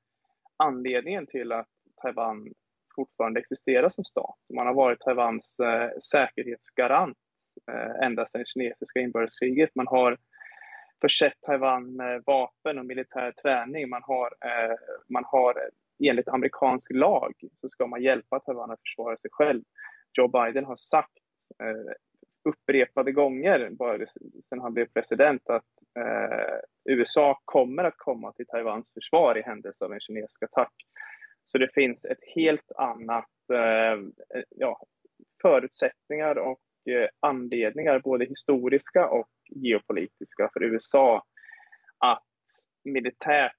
[0.57, 1.69] anledningen till att
[2.03, 2.49] Taiwan
[2.97, 4.37] fortfarande existerar som stat.
[4.55, 7.19] Man har varit Taiwans eh, säkerhetsgarant
[8.03, 9.75] ända sedan kinesiska inbördeskriget.
[9.75, 10.17] Man har
[11.01, 13.89] försett Taiwan med vapen och militär träning.
[13.89, 14.35] Man har,
[15.09, 19.63] man har enligt amerikansk lag så ska man hjälpa Taiwan att försvara sig själv.
[20.19, 21.23] Joe Biden har sagt
[21.63, 21.93] eh,
[22.49, 24.07] upprepade gånger, bara
[24.49, 25.65] sedan han blev president, att
[25.99, 30.73] eh, USA kommer att komma till Taiwans försvar i händelse av en kinesisk attack.
[31.47, 34.83] Så det finns ett helt annat eh, eh ja,
[35.43, 41.25] förutsättningar och eh, anledningar, både historiska och geopolitiska, för USA
[41.99, 42.23] att
[42.85, 43.53] militärt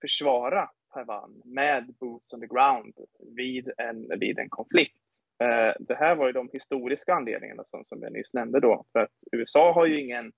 [0.00, 2.94] försvara Taiwan med boots on the ground
[3.36, 4.96] vid en, vid en konflikt.
[5.42, 9.00] Eh, det här var ju de historiska anledningarna som, som jag nyss nämnde då, för
[9.00, 10.32] att USA har ju ingen,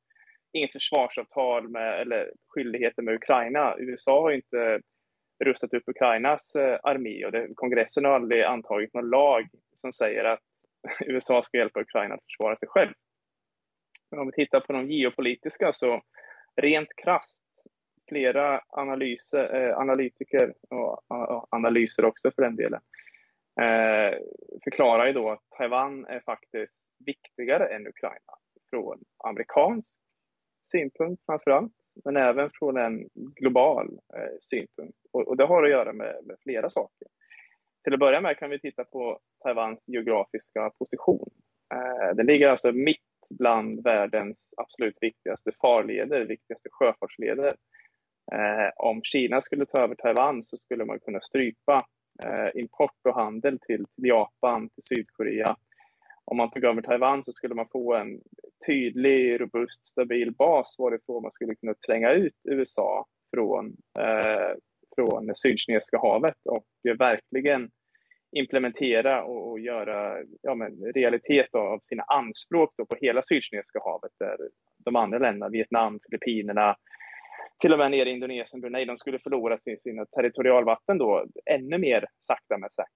[0.52, 3.76] ingen försvarsavtal med, eller skyldigheter med Ukraina.
[3.78, 4.80] USA har ju inte
[5.44, 10.24] rustat upp Ukrainas eh, armé och det, kongressen har aldrig antagit någon lag som säger
[10.24, 10.44] att
[11.06, 12.92] USA ska hjälpa Ukraina att försvara sig själv.
[14.10, 16.02] Men om vi tittar på de geopolitiska så
[16.56, 17.44] rent krast
[18.08, 22.80] flera analyser, eh, analytiker och, och, analyser också för den delen
[23.60, 24.18] eh,
[24.64, 28.32] förklarar ju då att Taiwan är faktiskt viktigare än Ukraina
[28.70, 30.00] från amerikansk
[30.64, 31.72] synpunkt framför allt,
[32.04, 34.98] men även från en global eh, synpunkt.
[35.12, 37.08] Och, och, det har att göra med, med, flera saker.
[37.84, 41.30] Till att börja med kan vi titta på Taiwans geografiska position.
[41.74, 47.52] Eh, den ligger alltså mitt bland världens absolut viktigaste farleder, viktigaste sjöfartsleder.
[48.32, 51.86] Eh, om Kina skulle ta över Taiwan så skulle man kunna strypa
[52.24, 55.56] eh, import och handel till, till Japan, till Sydkorea.
[56.24, 58.20] Om man tog över Taiwan så skulle man få en
[58.66, 64.56] tydlig, robust, stabil bas varifrån man skulle kunna tränga ut USA från, eh,
[64.96, 66.66] från Sydkinesiska havet och
[66.98, 67.70] verkligen
[68.32, 74.12] implementera och, och göra ja, men, realitet av sina anspråk då på hela Sydkinesiska havet
[74.18, 74.36] där
[74.84, 76.76] de andra länderna, Vietnam, Filippinerna,
[77.60, 81.78] till och med nere i Indonesien, Brunei, de skulle förlora sin, sina territorialvatten då ännu
[81.78, 82.92] mer sakta men säkert.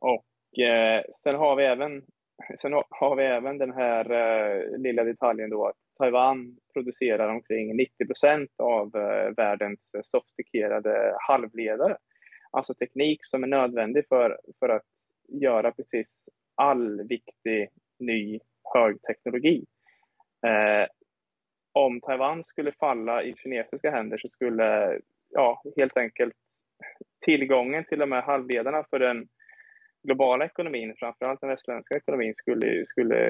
[0.00, 2.02] Och eh, sen har vi även
[2.58, 8.06] Sen har vi även den här eh, lilla detaljen då att Taiwan producerar omkring 90
[8.06, 11.96] procent av eh, världens sofistikerade halvledare.
[12.50, 14.86] Alltså teknik som är nödvändig för, för att
[15.28, 17.68] göra precis all viktig
[17.98, 18.40] ny
[18.74, 19.64] högteknologi.
[20.46, 20.86] Eh,
[21.72, 26.34] om Taiwan skulle falla i kinesiska händer så skulle ja, helt enkelt
[27.24, 29.28] tillgången till de här halvledarna för den
[30.02, 33.28] globala ekonomin, framförallt den västerländska ekonomin, skulle, skulle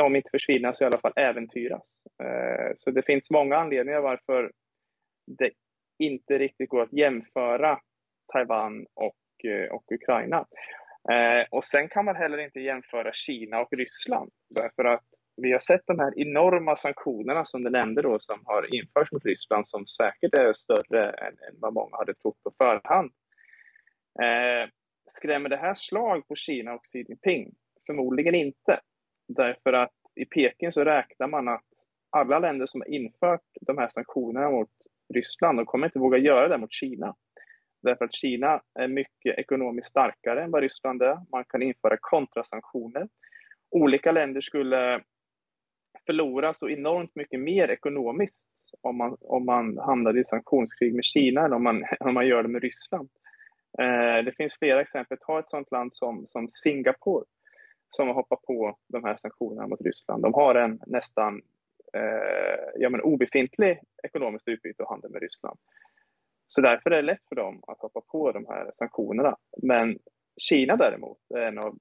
[0.00, 2.00] om inte försvinna så i alla fall äventyras.
[2.22, 4.52] Eh, så det finns många anledningar varför
[5.26, 5.50] det
[5.98, 7.80] inte riktigt går att jämföra
[8.32, 10.46] Taiwan och, eh, och Ukraina.
[11.10, 15.04] Eh, och sen kan man heller inte jämföra Kina och Ryssland därför att
[15.36, 19.24] vi har sett de här enorma sanktionerna som du nämnde då som har införts mot
[19.24, 23.10] Ryssland som säkert är större än, än vad många hade trott på förhand.
[24.22, 24.70] Eh,
[25.10, 27.54] skrämmer det här slag på Kina och Xi Jinping?
[27.86, 28.80] Förmodligen inte.
[29.28, 31.64] Därför att i Peking så räknar man att
[32.10, 34.70] alla länder som har infört de här sanktionerna mot
[35.14, 37.14] Ryssland, de kommer inte våga göra det mot Kina.
[37.82, 41.18] Därför att Kina är mycket ekonomiskt starkare än vad Ryssland är.
[41.32, 43.08] Man kan införa kontrasanktioner.
[43.70, 45.02] Olika länder skulle
[46.06, 48.48] förlora så enormt mycket mer ekonomiskt
[48.80, 52.42] om man, om man hamnade i sanktionskrig med Kina än om man, om man gör
[52.42, 53.08] det med Ryssland.
[53.78, 55.18] Eh, det finns flera exempel.
[55.20, 57.24] Ta ett sådant land som, som Singapore
[57.90, 60.22] som har hoppat på de här sanktionerna mot Ryssland.
[60.22, 61.42] De har en nästan
[61.94, 65.58] eh, ja, men obefintlig ekonomiskt utbyte och handel med Ryssland.
[66.48, 69.36] Så därför är det lätt för dem att hoppa på de här sanktionerna.
[69.62, 69.98] Men
[70.36, 71.78] Kina däremot är en av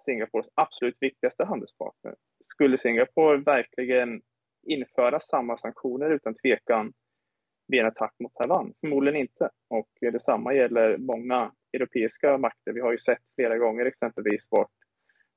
[0.00, 2.14] Singapores absolut viktigaste handelspartner.
[2.40, 4.22] Skulle Singapore verkligen
[4.66, 6.92] införa samma sanktioner utan tvekan
[7.68, 8.74] vid en attack mot Taiwan?
[8.80, 9.50] Förmodligen inte.
[9.70, 12.72] Och detsamma gäller många europeiska makter.
[12.72, 14.70] Vi har ju sett flera gånger exempelvis vart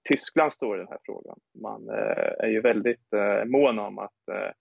[0.09, 1.39] Tyskland står i den här frågan.
[1.61, 4.51] Man eh, är ju väldigt eh, mån om att eh,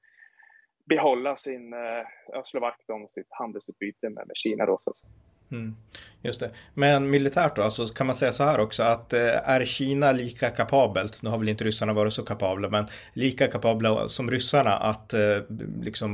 [0.85, 5.13] behålla sin, eh, slå vakt om sitt handelsutbyte med, med Kina då så att säga.
[5.53, 5.75] Mm,
[6.23, 6.51] just det.
[6.75, 10.51] Men militärt då, alltså kan man säga så här också att eh, är Kina lika
[10.51, 15.15] kapabelt, nu har väl inte ryssarna varit så kapabla, men lika kapabla som ryssarna att
[15.15, 15.21] eh,
[15.83, 16.11] liksom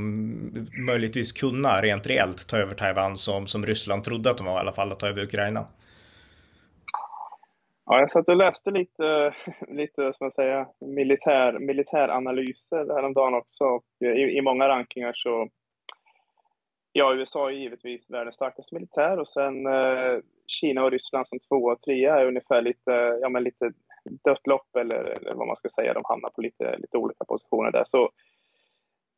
[0.86, 4.60] möjligtvis kunna rent reellt ta över Taiwan som, som Ryssland trodde att de var i
[4.60, 5.66] alla fall, att ta över Ukraina?
[7.86, 9.34] Ja, jag satt och läste lite,
[9.68, 15.48] lite som man säger, militär, militäranalyser häromdagen också och i, i många rankningar så
[16.94, 21.56] Ja, USA är givetvis världens starkaste militär och sen eh, Kina och Ryssland som två
[21.56, 23.72] och trea är ungefär lite, ja, men lite
[24.24, 25.94] dött lopp eller, eller vad man ska säga.
[25.94, 27.84] De hamnar på lite, lite olika positioner där.
[27.84, 28.10] Så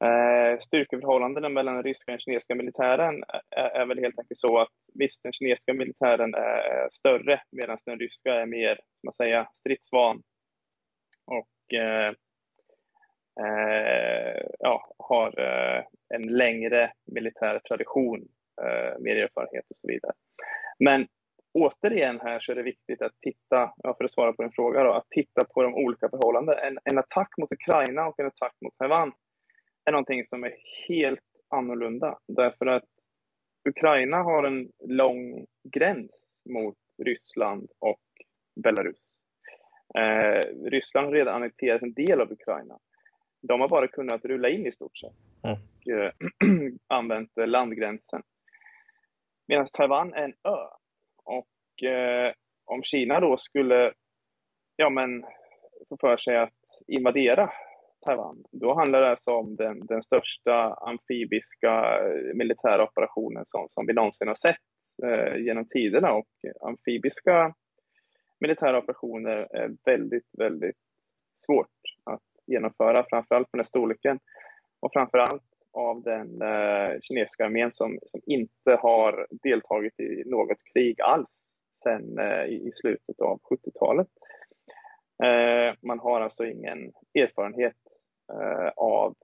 [0.05, 4.59] eh, styrkeförhållandena mellan den ryska och den kinesiska militären är, är, väl helt enkelt så
[4.59, 9.49] att visst, den kinesiska militären är större medan den ryska är mer, som man säger,
[9.55, 10.23] stridsvan.
[11.27, 12.13] och eh,
[13.41, 18.29] eh, ja, har eh, en längre militär tradition,
[18.63, 20.13] eh, mer erfarenhet och så vidare.
[20.79, 21.07] Men
[21.55, 24.83] återigen här så är det viktigt att titta, ja, för att svara på din fråga,
[24.85, 26.61] då, att titta på de olika förhållandena.
[26.61, 29.13] En, en attack mot Ukraina och en attack mot Taiwan
[29.85, 30.55] är någonting som är
[30.89, 31.21] helt
[31.51, 32.85] annorlunda därför att
[33.69, 38.01] Ukraina har en lång gräns mot Ryssland och
[38.65, 39.15] Belarus.
[39.99, 42.79] Eh, Ryssland har redan annekterat en del av Ukraina.
[43.49, 46.13] De har bara kunnat rulla in i stort sett och eh,
[46.89, 48.23] använt landgränsen.
[49.49, 50.67] Medan Taiwan är en ö.
[51.25, 52.33] Och eh,
[52.65, 53.93] om Kina då skulle
[54.77, 55.25] ja, men,
[55.89, 56.53] få för sig att
[56.87, 57.53] invadera
[58.05, 62.01] Taiwan, då handlar det alltså om den, den största amfibiska
[62.35, 64.57] militära operationen som, som vi någonsin har sett
[65.05, 66.13] eh, genom tiderna.
[66.13, 66.29] Och
[66.61, 67.55] amfibiska
[68.41, 70.79] militära operationer är väldigt, väldigt
[71.37, 71.74] svårt
[72.47, 74.19] genomföra, framförallt på den här storleken
[74.81, 75.43] och framförallt
[75.73, 81.51] av den eh, kinesiska armén som, som inte har deltagit i något krig alls
[81.83, 84.09] sedan eh, i slutet av 70-talet.
[85.25, 87.77] Eh, man har alltså ingen erfarenhet
[88.33, 89.15] eh, av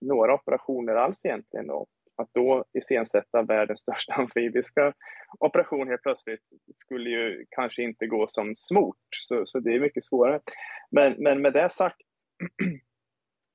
[0.00, 4.92] några operationer alls egentligen och att då iscensätta världens största amfibiska
[5.38, 6.40] operation helt plötsligt
[6.76, 10.40] skulle ju kanske inte gå som smort, så, så det är mycket svårare.
[10.90, 12.02] Men, men med det sagt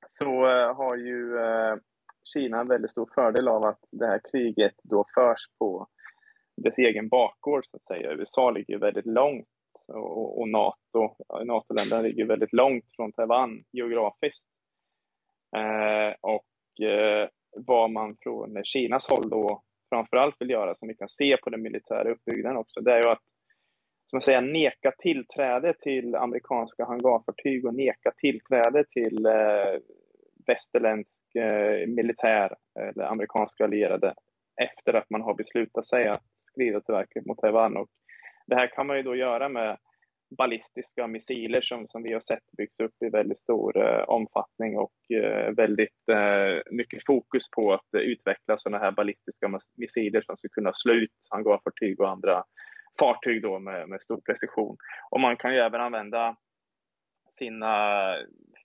[0.05, 1.75] så eh, har ju eh,
[2.23, 5.87] Kina en väldigt stor fördel av att det här kriget då förs på
[6.57, 8.13] dess egen bakgård så att säga.
[8.13, 9.47] USA ligger väldigt långt
[9.87, 11.15] och, och NATO,
[11.45, 14.49] NATO-länderna ligger väldigt långt från Taiwan geografiskt.
[15.57, 16.45] Eh, och
[17.55, 21.61] vad man från Kinas håll då framförallt vill göra, som vi kan se på den
[21.61, 23.23] militära uppbyggnaden också, det är ju att
[24.07, 29.79] som säga, neka tillträde till amerikanska hangarfartyg och neka tillträde till eh,
[30.47, 34.13] västerländsk eh, militär eller amerikanska allierade
[34.61, 37.77] efter att man har beslutat sig att skrida till verket mot Taiwan.
[37.77, 37.87] Och
[38.47, 39.77] det här kan man ju då göra med
[40.37, 45.11] ballistiska missiler som, som vi har sett byggs upp i väldigt stor eh, omfattning och
[45.11, 50.71] eh, väldigt eh, mycket fokus på att utveckla sådana här ballistiska missiler som ska kunna
[50.73, 52.43] slå ut hangarfartyg och andra
[52.99, 54.77] fartyg då med, med stor precision.
[55.11, 56.35] Och man kan ju även använda
[57.29, 57.75] sina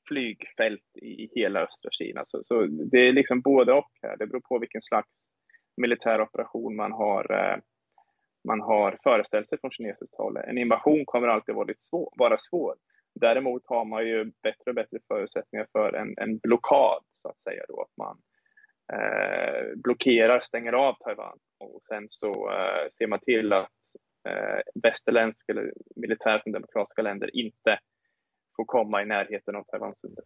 [0.08, 2.24] flygfält i hela östra Kina.
[2.24, 4.16] Så, så det är liksom både och här.
[4.16, 5.30] Det beror på vilken slags
[5.76, 7.56] militär operation man har eh,
[8.48, 10.36] man har föreställt sig från kinesiskt håll.
[10.36, 12.74] En invasion kommer alltid vara, svår, vara svår.
[13.14, 17.62] Däremot har man ju bättre och bättre förutsättningar för en, en blockad, så att säga.
[17.68, 18.18] Då, att man
[18.92, 23.79] eh, blockerar, stänger av Taiwan och sen så eh, ser man till att
[24.28, 27.78] eh, västerländsk eller militär från demokratiska länder inte
[28.56, 30.24] får komma i närheten av Taiwansundet.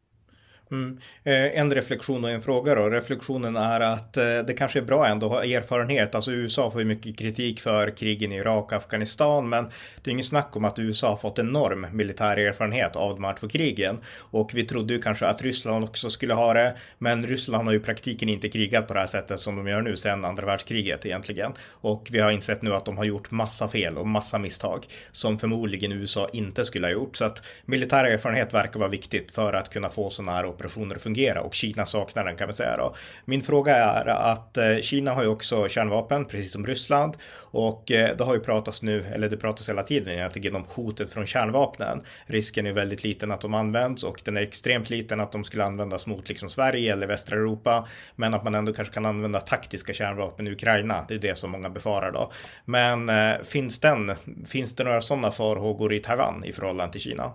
[0.75, 0.99] Mm.
[1.25, 2.91] Eh, en reflektion och en fråga då.
[2.91, 6.15] Reflektionen är att eh, det kanske är bra ändå att ha erfarenhet.
[6.15, 9.65] Alltså USA får ju mycket kritik för krigen i Irak och Afghanistan, men
[10.03, 13.35] det är ingen snack om att USA har fått enorm militär erfarenhet av de här
[13.35, 13.99] två krigen.
[14.17, 17.79] Och vi trodde ju kanske att Ryssland också skulle ha det, men Ryssland har ju
[17.79, 21.07] i praktiken inte krigat på det här sättet som de gör nu sedan andra världskriget
[21.07, 21.53] egentligen.
[21.71, 25.39] Och vi har insett nu att de har gjort massa fel och massa misstag som
[25.39, 27.17] förmodligen USA inte skulle ha gjort.
[27.17, 31.41] Så att militär erfarenhet verkar vara viktigt för att kunna få sådana här operationer fungera
[31.41, 32.95] och Kina saknar den kan man säga då.
[33.25, 37.17] Min fråga är att eh, Kina har ju också kärnvapen, precis som Ryssland.
[37.37, 41.11] Och eh, det har ju pratats nu, eller det pratas hela tiden egentligen om hotet
[41.11, 42.03] från kärnvapnen.
[42.27, 45.65] Risken är väldigt liten att de används och den är extremt liten att de skulle
[45.65, 47.89] användas mot liksom Sverige eller västra Europa.
[48.17, 51.05] Men att man ändå kanske kan använda taktiska kärnvapen i Ukraina.
[51.09, 52.33] Det är det som många befarar då.
[52.65, 54.13] Men eh, finns, den,
[54.47, 57.33] finns det några sådana farhågor i Taiwan i förhållande till Kina?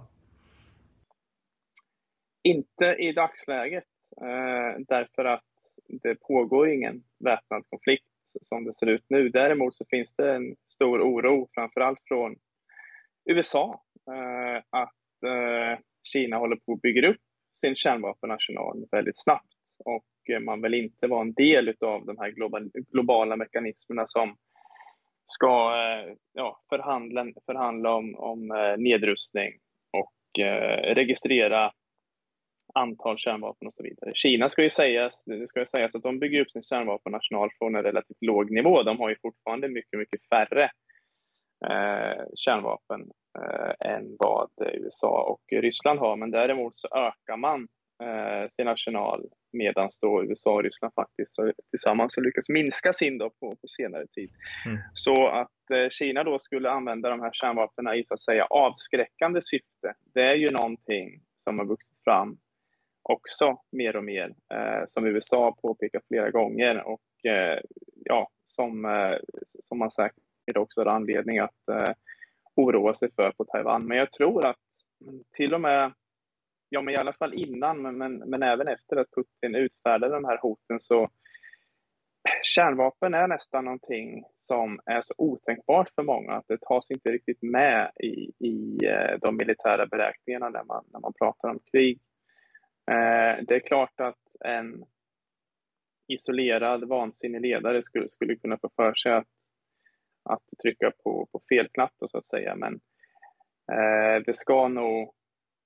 [2.49, 3.83] Inte i dagsläget,
[4.21, 5.43] eh, därför att
[6.03, 8.05] det pågår ingen väpnad konflikt
[8.41, 9.29] som det ser ut nu.
[9.29, 12.35] Däremot så finns det en stor oro, framförallt från
[13.29, 13.81] USA,
[14.11, 17.21] eh, att eh, Kina håller på att bygga upp
[17.53, 19.53] sin kärnvapenarsenal väldigt snabbt
[19.85, 22.31] och eh, man vill inte vara en del av de här
[22.91, 24.35] globala mekanismerna som
[25.25, 29.53] ska eh, ja, förhandla, förhandla om, om eh, nedrustning
[29.91, 30.13] och
[30.95, 31.71] registrera
[32.73, 34.11] antal kärnvapen och så vidare.
[34.13, 37.75] Kina ska ju sägas, det ska ju sägas att de bygger upp sin kärnvapenarsenal från
[37.75, 38.83] en relativt låg nivå.
[38.83, 40.63] De har ju fortfarande mycket, mycket färre
[41.65, 43.01] eh, kärnvapen
[43.39, 46.15] eh, än vad USA och Ryssland har.
[46.15, 47.67] Men däremot så ökar man
[48.03, 51.35] eh, sin arsenal medan då USA och Ryssland faktiskt
[51.69, 54.29] tillsammans har lyckats minska sin då på, på senare tid.
[54.65, 54.77] Mm.
[54.93, 59.41] Så att eh, Kina då skulle använda de här kärnvapnen i så att säga avskräckande
[59.41, 62.37] syfte, det är ju någonting som har vuxit fram
[63.09, 67.59] också mer och mer, eh, som USA påpekar flera gånger och eh,
[68.05, 71.93] ja, som, eh, som man säkert också har anledning att eh,
[72.55, 73.85] oroa sig för på Taiwan.
[73.85, 74.57] Men jag tror att
[75.33, 75.93] till och med,
[76.69, 80.25] ja men i alla fall innan, men, men, men även efter att Putin utfärdade de
[80.25, 81.09] här hoten så
[82.43, 87.41] kärnvapen är nästan någonting som är så otänkbart för många att det tas inte riktigt
[87.41, 91.99] med i, i eh, de militära beräkningarna när man, när man pratar om krig.
[92.89, 94.85] Eh, det är klart att en
[96.07, 99.27] isolerad, vansinnig ledare skulle, skulle kunna få för sig att,
[100.23, 102.73] att trycka på, på fel knapp, så att säga, men
[103.71, 105.13] eh, det ska nog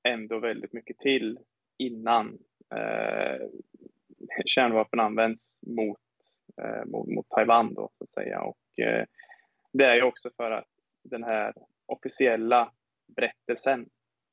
[0.03, 1.39] ändå väldigt mycket till
[1.77, 2.37] innan
[2.75, 3.47] eh,
[4.45, 5.99] kärnvapen används mot
[6.61, 8.41] eh, mot, mot, Taiwan då, så att säga.
[8.41, 9.05] Och, eh,
[9.73, 10.67] det är ju också för att
[11.03, 11.53] den här
[11.85, 12.71] officiella
[13.15, 13.89] berättelsen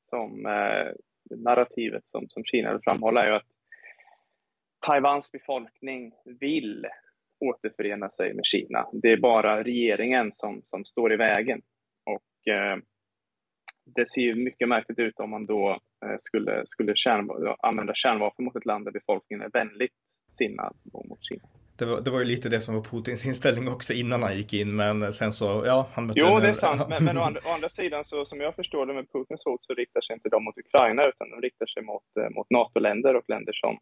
[0.09, 0.91] som eh,
[1.29, 3.51] narrativet som, som Kina vill framhålla är ju att
[4.85, 6.85] Taiwans befolkning vill
[7.39, 8.89] återförena sig med Kina.
[8.93, 11.61] Det är bara regeringen som, som står i vägen.
[12.05, 12.77] Och eh,
[13.95, 18.45] det ser ju mycket märkligt ut om man då eh, skulle, skulle kärnva använda kärnvapen
[18.45, 19.95] mot ett land där befolkningen är vänligt
[20.31, 21.43] sinnad mot Kina.
[21.77, 24.53] Det var, det var ju lite det som var Putins inställning också innan han gick
[24.53, 27.41] in, men sen så, ja, han mötte Jo, det är sant, men, men å, andra,
[27.45, 30.29] å, andra, sidan så som jag förstår det med Putins hot så riktar sig inte
[30.29, 33.79] de mot Ukraina utan de riktar sig mot, eh, mot NATO-länder och länder som,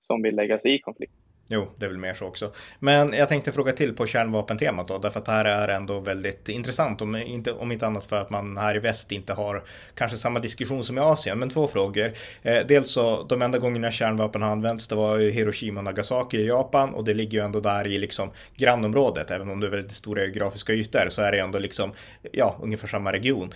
[0.00, 1.27] som vill lägga sig i konflikten.
[1.50, 2.52] Jo, det är väl mer så också.
[2.78, 6.48] Men jag tänkte fråga till på kärnvapentemat då, därför att det här är ändå väldigt
[6.48, 10.16] intressant, om inte, om inte annat för att man här i väst inte har kanske
[10.16, 11.38] samma diskussion som i Asien.
[11.38, 12.12] Men två frågor.
[12.42, 16.36] Eh, dels så, de enda gångerna kärnvapen har använts, det var ju Hiroshima och Nagasaki
[16.36, 19.70] i Japan och det ligger ju ändå där i liksom grannområdet, även om det är
[19.70, 21.92] väldigt stora geografiska ytor så är det ändå liksom,
[22.32, 23.52] ja, ungefär samma region.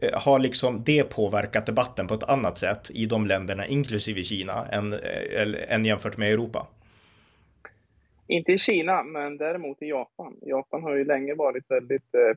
[0.00, 4.66] Eh, har liksom det påverkat debatten på ett annat sätt i de länderna, inklusive Kina,
[4.66, 6.66] än, eh, än jämfört med Europa?
[8.28, 10.38] Inte i Kina, men däremot i Japan.
[10.42, 12.34] Japan har ju länge varit väldigt eh,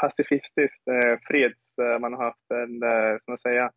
[0.00, 1.78] pacifistiskt, eh, freds...
[1.78, 2.80] Eh, man har haft en,
[3.20, 3.70] som man säger,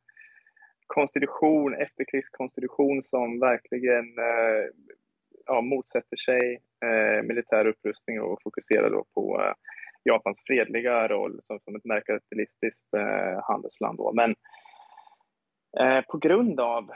[0.88, 4.06] konstitution, efterkrigskonstitution som verkligen
[5.46, 6.62] ja, motsätter sig
[7.24, 9.54] militär upprustning och fokuserar då på
[10.04, 12.88] Japans fredliga roll som, som ett merkantilistiskt
[13.44, 13.98] handelsland.
[13.98, 14.14] Då.
[14.14, 14.36] Men
[16.08, 16.92] på grund av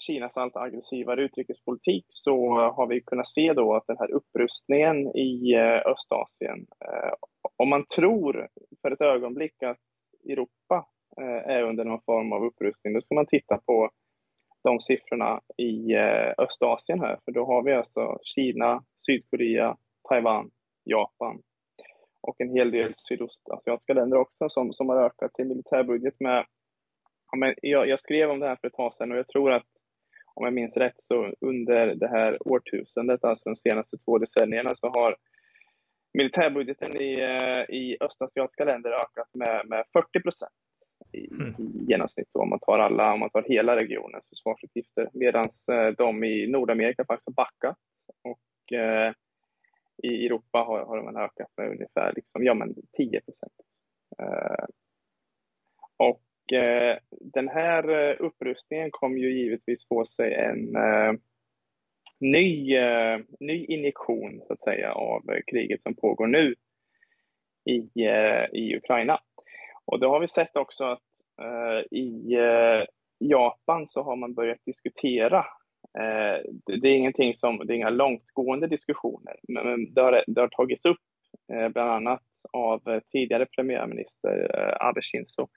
[0.00, 5.54] Kinas allt aggressivare utrikespolitik så har vi kunnat se då att den här upprustningen i
[5.54, 7.12] eh, Östasien, eh,
[7.56, 8.48] om man tror
[8.82, 9.78] för ett ögonblick att
[10.28, 10.86] Europa
[11.20, 13.90] eh, är under någon form av upprustning, då ska man titta på
[14.62, 15.96] de siffrorna i
[16.38, 19.76] Östasien här, för då har vi alltså Kina, Sydkorea,
[20.08, 20.50] Taiwan,
[20.84, 21.42] Japan
[22.22, 26.46] och en hel del sydostasiatiska länder också som, som har ökat sin militärbudget med
[27.30, 29.52] ja, men jag, jag, skrev om det här för ett tag sedan och jag tror
[29.52, 29.68] att
[30.34, 34.88] om jag minns rätt, så under det här årtusendet, alltså de senaste två decennierna, så
[34.88, 35.16] har
[36.14, 40.52] militärbudgeten i, eh, i östasiatiska länder ökat med, med 40 procent
[41.12, 41.54] i, mm.
[41.58, 45.86] i genomsnitt då, om man tar alla, om man tar hela regionens försvarsutgifter, medan eh,
[45.86, 47.76] de i Nordamerika faktiskt har backat
[48.22, 49.12] och eh,
[50.02, 53.52] i Europa har, har man ökat med ungefär liksom, ja, men 10 procent.
[54.18, 54.64] Eh,
[55.96, 56.22] och
[56.52, 61.12] Eh, den här eh, upprustningen kommer ju givetvis få sig en eh,
[62.20, 66.54] ny, eh, ny injektion så att säga av kriget som pågår nu
[67.70, 68.00] i,
[68.52, 69.18] i Ukraina.
[69.84, 71.00] Och då har vi sett också att
[71.90, 72.36] i
[73.18, 75.46] Japan så har man börjat diskutera
[76.64, 80.84] det är ingenting som, det är inga långtgående diskussioner, men det har, det har tagits
[80.84, 81.00] upp
[81.72, 84.50] bland annat av tidigare premiärminister
[84.88, 85.48] Abe Shinzo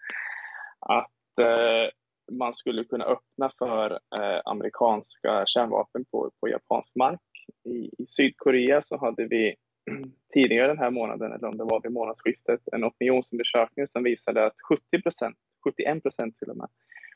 [0.86, 1.90] att eh,
[2.32, 7.20] man skulle kunna öppna för eh, amerikanska kärnvapen på, på japansk mark.
[7.66, 9.56] I, I, Sydkorea så hade vi
[10.34, 14.62] tidigare den här månaden, eller om det var vid månadsskiftet, en opinionsundersökning som visade att
[14.70, 16.70] 70 procent, 71 procent till och med,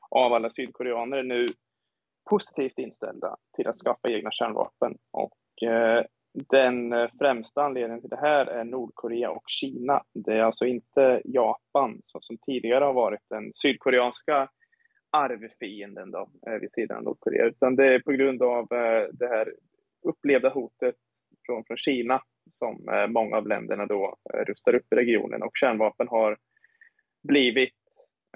[0.09, 1.45] av alla sydkoreaner är nu
[2.29, 4.97] positivt inställda till att skaffa egna kärnvapen.
[5.11, 6.05] Och eh,
[6.49, 10.03] den eh, främsta anledningen till det här är Nordkorea och Kina.
[10.13, 14.49] Det är alltså inte Japan som, som tidigare har varit den sydkoreanska
[15.11, 19.27] arvfienden då, eh, vid sidan av Nordkorea, utan det är på grund av eh, det
[19.27, 19.53] här
[20.05, 20.95] upplevda hotet
[21.45, 22.21] från, från Kina
[22.51, 24.15] som många av länderna då
[24.47, 26.37] rustar upp i regionen och kärnvapen har
[27.23, 27.73] blivit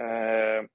[0.02, 0.66] eh,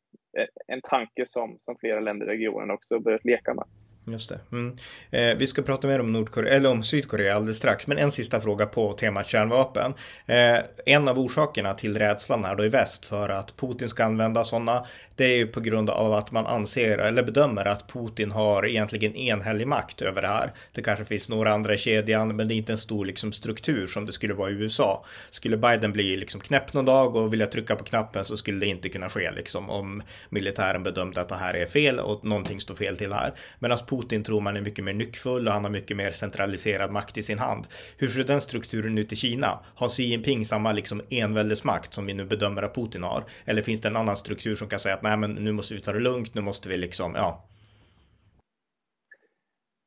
[0.66, 3.64] en tanke som, som flera länder i regionen också börjat leka med.
[4.08, 4.38] Just det.
[4.52, 4.76] Mm.
[5.10, 8.40] Eh, vi ska prata mer om Nordkorea, eller om Sydkorea alldeles strax, men en sista
[8.40, 9.94] fråga på temat kärnvapen.
[10.26, 14.44] Eh, en av orsakerna till rädslan här då i väst för att Putin ska använda
[14.44, 14.86] sådana,
[15.16, 19.16] det är ju på grund av att man anser eller bedömer att Putin har egentligen
[19.16, 20.52] enhällig makt över det här.
[20.72, 23.86] Det kanske finns några andra i kedjan, men det är inte en stor liksom, struktur
[23.86, 25.04] som det skulle vara i USA.
[25.30, 28.66] Skulle Biden bli liksom knäpp någon dag och vilja trycka på knappen så skulle det
[28.66, 32.74] inte kunna ske liksom om militären bedömde att det här är fel och någonting står
[32.74, 33.34] fel till här.
[33.58, 36.90] Medan Putin Putin tror man är mycket mer nyckfull och han har mycket mer centraliserad
[36.90, 37.66] makt i sin hand.
[37.98, 39.58] Hur ser den strukturen ut i Kina?
[39.74, 43.24] Har Xi Jinping samma liksom enväldesmakt som vi nu bedömer att Putin har?
[43.44, 45.80] Eller finns det en annan struktur som kan säga att nej, men nu måste vi
[45.80, 47.44] ta det lugnt, nu måste vi liksom, ja.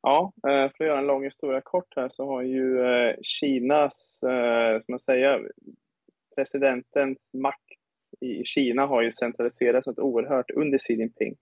[0.01, 4.23] Ja, eh, för att göra en lång historia kort här så har ju eh, Kinas,
[4.23, 5.51] eh, som man säger,
[6.35, 7.63] presidentens makt
[8.21, 11.35] i Kina har ju centraliserats något oerhört under Xi Jinping.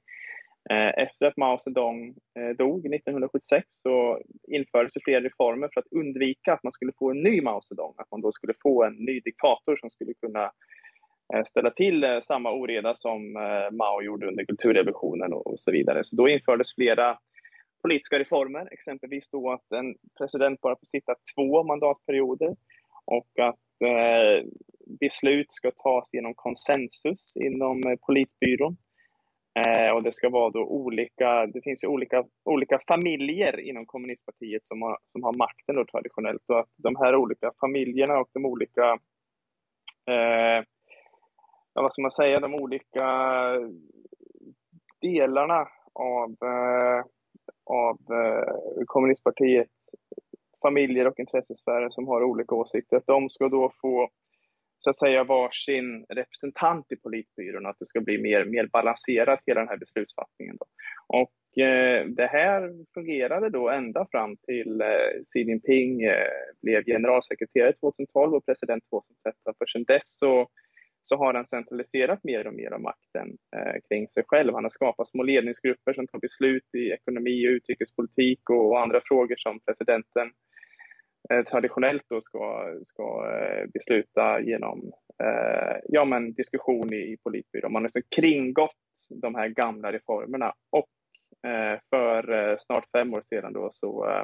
[0.70, 6.54] Eh, efter att Mao Zedong eh, dog 1976 så infördes flera reformer för att undvika
[6.54, 9.20] att man skulle få en ny Mao Zedong, att man då skulle få en ny
[9.20, 10.52] diktator som skulle kunna
[11.34, 13.34] eh, ställa till samma oreda som
[13.72, 16.04] Mao gjorde under kulturrevolutionen och så vidare.
[16.04, 17.18] Så då infördes flera
[17.82, 22.56] politiska reformer, exempelvis då att en president bara får sitta två mandatperioder
[23.06, 23.60] och att
[25.00, 28.78] beslut ska tas genom konsensus inom politbyrån.
[29.58, 34.68] Eh, och det ska vara då olika, det finns ju olika, olika familjer inom kommunistpartiet
[34.68, 36.44] som har, som har makten då traditionellt.
[36.48, 38.92] Och att de här olika familjerna och de olika
[40.10, 40.64] eh,
[41.74, 43.08] vad ska man säga, de olika
[45.02, 47.04] delarna av eh,
[47.66, 48.54] av eh,
[48.86, 49.92] kommunistpartiets
[50.62, 54.10] familjer och intressesfärer som har olika åsikter, att de ska då få
[54.88, 59.60] så att säga varsin representant i politbyrån, att det ska bli mer, mer balanserat hela
[59.60, 60.58] den här beslutsfattningen.
[60.60, 60.66] Då.
[61.08, 66.28] Och eh, det här fungerade då ända fram till eh, Xi Jinping eh,
[66.62, 69.54] blev generalsekreterare 2012 och president 2013.
[69.58, 70.50] För sedan dess så
[71.10, 74.54] så har han centraliserat mer och mer av makten eh, kring sig själv.
[74.54, 79.02] Han har skapat små ledningsgrupper som tar beslut i ekonomi och utrikespolitik och, och andra
[79.04, 80.47] frågor som presidenten eh,
[81.30, 84.92] Eh, traditionellt då ska, ska eh, besluta genom
[85.24, 87.72] eh, ja, men diskussion i, i politbyrån.
[87.72, 88.72] Man har liksom kringgått
[89.10, 90.88] de här gamla reformerna och
[91.50, 94.24] eh, för eh, snart fem år sedan då så eh,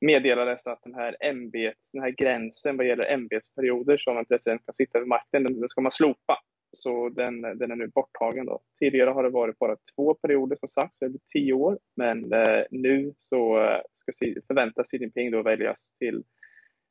[0.00, 4.74] meddelades att den här, ämbets, den här gränsen vad gäller ämbetsperioder som en president kan
[4.74, 6.38] sitta vid makten, den, den ska man slopa.
[6.76, 8.46] Så den, den är nu borttagen.
[8.46, 8.60] Då.
[8.78, 11.78] Tidigare har det varit bara två perioder som sagt, så det blir tio år.
[11.96, 14.12] Men eh, nu så eh, ska
[14.46, 16.24] förväntas Xi Jinping då väljas till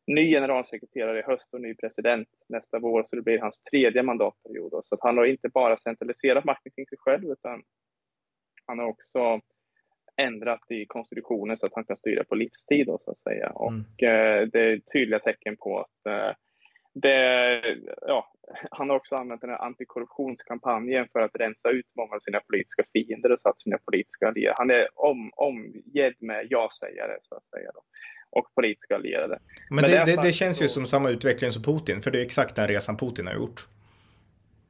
[0.07, 4.71] ny generalsekreterare i höst och ny president nästa vår, så det blir hans tredje mandatperiod.
[4.71, 4.81] Då.
[4.83, 7.63] Så att han har inte bara centraliserat makten kring sig själv, utan
[8.65, 9.41] han har också
[10.17, 13.45] ändrat i konstitutionen så att han kan styra på livstid då, så att säga.
[13.45, 13.55] Mm.
[13.55, 16.35] Och eh, det är tydliga tecken på att eh,
[16.95, 17.61] det,
[18.07, 18.31] ja,
[18.71, 22.83] han har också använt den här antikorruptionskampanjen för att rensa ut många av sina politiska
[22.93, 24.57] fiender och satt sina politiska allierade.
[24.57, 27.71] Han är om, omgedd med ja-sägare så att säga.
[27.73, 27.81] Då,
[28.29, 29.39] och politiska allierade.
[29.69, 32.21] Men, Men det, det, det, känns ju som samma utveckling som Putin, för det är
[32.21, 33.67] exakt den resan Putin har gjort.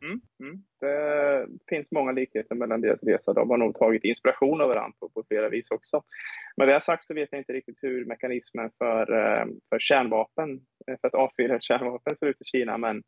[0.01, 0.63] Mm, mm.
[0.79, 3.33] Det finns många likheter mellan deras resa.
[3.33, 6.03] De har nog tagit inspiration av varandra på, på flera vis också.
[6.57, 10.97] Med det sagt så vet jag inte riktigt hur mekanismen för, eh, för kärnvapen, eh,
[11.01, 13.03] för att avfyra kärnvapen ser ut i Kina, men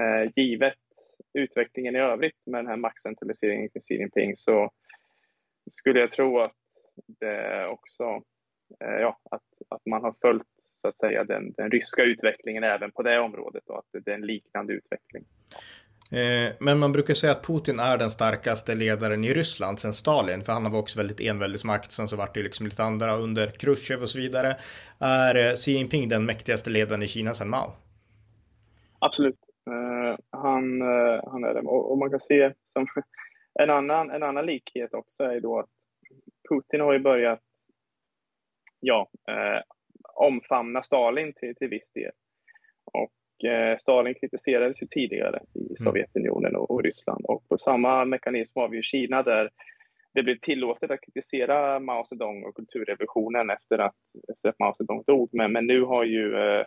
[0.00, 0.74] eh, givet
[1.34, 4.70] utvecklingen i övrigt med den här maktcentraliseringen kring Xi Jinping så
[5.70, 6.56] skulle jag tro att
[7.06, 8.04] det också,
[8.84, 12.92] eh, ja, att, att man har följt så att säga den, den ryska utvecklingen även
[12.92, 15.24] på det området och att det är en liknande utveckling.
[16.12, 20.44] Eh, men man brukar säga att Putin är den starkaste ledaren i Ryssland sen Stalin,
[20.44, 21.92] för han var också väldigt enväldesmakt.
[21.92, 24.56] Sen så vart det liksom lite andra under Khrushchev och så vidare.
[24.98, 27.72] Är eh, Xi Jinping den mäktigaste ledaren i Kina sen Mao?
[28.98, 29.38] Absolut.
[29.70, 31.60] Uh, han, uh, han är det.
[31.60, 32.86] Och, och, man kan se som
[33.60, 35.70] en annan, en annan likhet också är då att
[36.48, 37.42] Putin har ju börjat
[38.80, 39.62] ja, uh,
[40.14, 42.12] omfamna Stalin till, till viss del.
[42.84, 43.12] Och
[43.78, 45.76] Stalin kritiserades ju tidigare i mm.
[45.76, 49.50] Sovjetunionen och, Ryssland och på samma mekanism har vi ju Kina där
[50.14, 53.94] det blev tillåtet att kritisera Mao Zedong och kulturrevolutionen efter att,
[54.32, 55.28] efter att Mao Zedong dog.
[55.32, 56.64] Men, men nu har ju eh,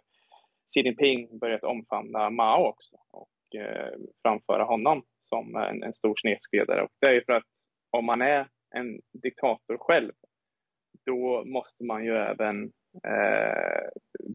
[0.74, 6.82] Xi Jinping börjat omfamna Mao också och eh, framföra honom som en, en stor snedskedare.
[6.82, 7.44] Och det är ju för att
[7.92, 10.12] om man är en diktator själv,
[11.06, 12.64] då måste man ju även
[13.08, 13.90] eh,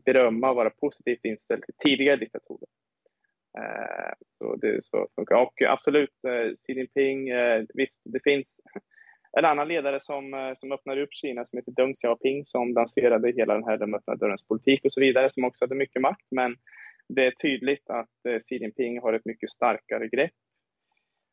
[0.05, 2.69] berömma och vara positivt inställd till tidigare diktatorer.
[3.59, 5.37] Eh, så det så funkar.
[5.37, 8.61] Och absolut, eh, Xi Jinping, eh, visst, det finns
[9.39, 13.33] en annan ledare som, eh, som öppnade upp Kina som heter Deng Xiaoping som lanserade
[13.33, 16.27] hela den här de öppna dörrens politik och så vidare som också hade mycket makt.
[16.31, 16.57] Men
[17.09, 20.33] det är tydligt att eh, Xi Jinping har ett mycket starkare grepp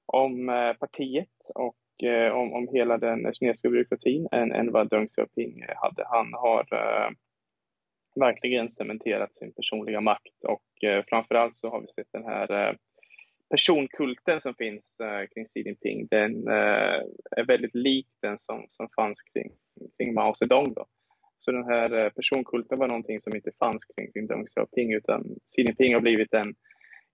[0.05, 5.07] om eh, partiet och Eh, om, om hela den kinesiska byråkratin än, än vad Deng
[5.07, 6.03] Xiaoping eh, hade.
[6.05, 7.09] Han har eh,
[8.15, 12.75] verkligen cementerat sin personliga makt och eh, framförallt så har vi sett den här eh,
[13.49, 16.07] personkulten som finns eh, kring Xi Jinping.
[16.11, 17.01] Den eh,
[17.37, 19.51] är väldigt lik den som, som fanns kring,
[19.97, 20.73] kring Mao Zedong.
[20.73, 20.85] Då.
[21.37, 25.23] Så den här eh, personkulten var någonting som inte fanns kring, kring Deng Xiaoping utan
[25.23, 26.55] Xi Jinping har blivit en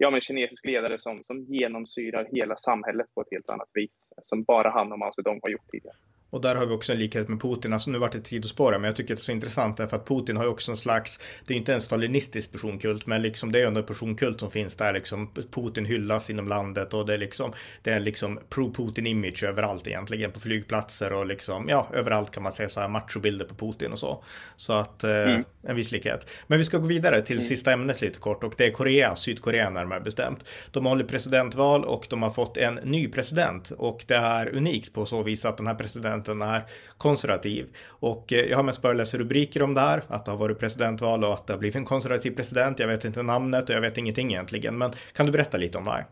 [0.01, 4.43] ja, men kinesisk ledare som, som genomsyrar hela samhället på ett helt annat vis som
[4.43, 5.95] bara han och Mao Zedong har gjort tidigare.
[6.31, 7.73] Och där har vi också en likhet med Putin.
[7.73, 10.07] Alltså nu vart det ett sidospår men jag tycker det är så intressant därför att
[10.07, 13.61] Putin har ju också en slags, det är inte en stalinistisk personkult, men liksom det
[13.61, 15.31] är ändå en personkult som finns där liksom.
[15.51, 20.31] Putin hyllas inom landet och det är liksom, det är liksom pro-Putin image överallt egentligen
[20.31, 23.99] på flygplatser och liksom, ja, överallt kan man säga så här machobilder på Putin och
[23.99, 24.23] så.
[24.55, 25.43] Så att, eh, mm.
[25.63, 26.29] en viss likhet.
[26.47, 27.47] Men vi ska gå vidare till mm.
[27.47, 30.39] sista ämnet lite kort och det är Korea, Sydkorea närmare bestämt.
[30.71, 35.05] De hållit presidentval och de har fått en ny president och det är unikt på
[35.05, 36.61] så vis att den här presidenten presidenten är
[36.97, 37.65] konservativ.
[37.99, 40.59] Och eh, jag har mest börjat läsa rubriker om det här, att det har varit
[40.59, 42.79] presidentval och att det har blivit en konservativ president.
[42.79, 45.85] Jag vet inte namnet och jag vet ingenting egentligen, men kan du berätta lite om
[45.85, 46.05] det här?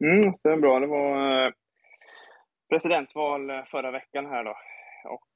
[0.00, 0.80] Mm, stämmer bra.
[0.80, 1.52] Det var eh,
[2.70, 4.56] presidentval eh, förra veckan här då.
[5.04, 5.28] Och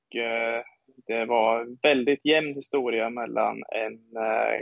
[1.07, 3.99] det var väldigt jämn historia mellan en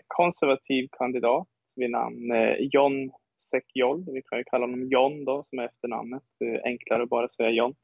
[0.07, 3.11] konservativ kandidat vid namn John
[3.51, 6.23] Sekjol, vi kan ju kalla honom John då som är efternamnet,
[6.65, 7.75] enklare att bara säga John.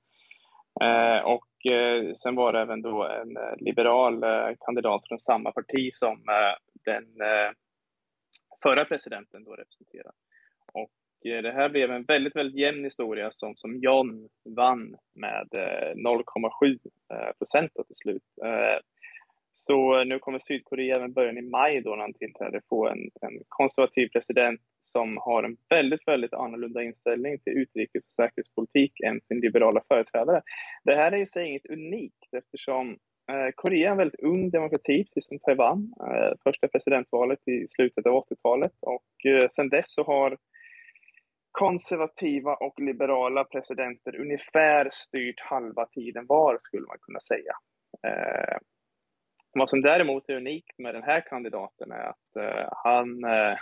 [0.83, 5.53] Eh, och eh, sen var det även då en eh, liberal eh, kandidat från samma
[5.53, 7.53] parti som eh, den eh,
[8.62, 10.12] förra presidenten då representerar.
[10.73, 10.91] Och
[11.23, 16.79] det här blev en väldigt, väldigt jämn historia som, som John vann med 0,7
[17.39, 18.23] procent till slut.
[19.66, 22.98] Så eh, nu kommer Sydkorea med början i maj då när han tillträder få en,
[22.98, 29.20] en konservativ president som har en väldigt, väldigt annorlunda inställning till utrikes och säkerhetspolitik än
[29.20, 30.42] sin liberala företrädare.
[30.84, 32.90] Det här är i sig inget unikt eftersom
[33.30, 35.94] eh, Korea är en väldigt ung demokrati, precis som Taiwan.
[36.00, 40.36] Eh, första presidentvalet i slutet av 80-talet och eh, sedan dess så har
[41.50, 47.54] konservativa och liberala presidenter ungefär styrt halva tiden var, skulle man kunna säga.
[48.06, 48.58] Eh,
[49.53, 53.59] vad som däremot är unikt med den här kandidaten är att eh, han eh,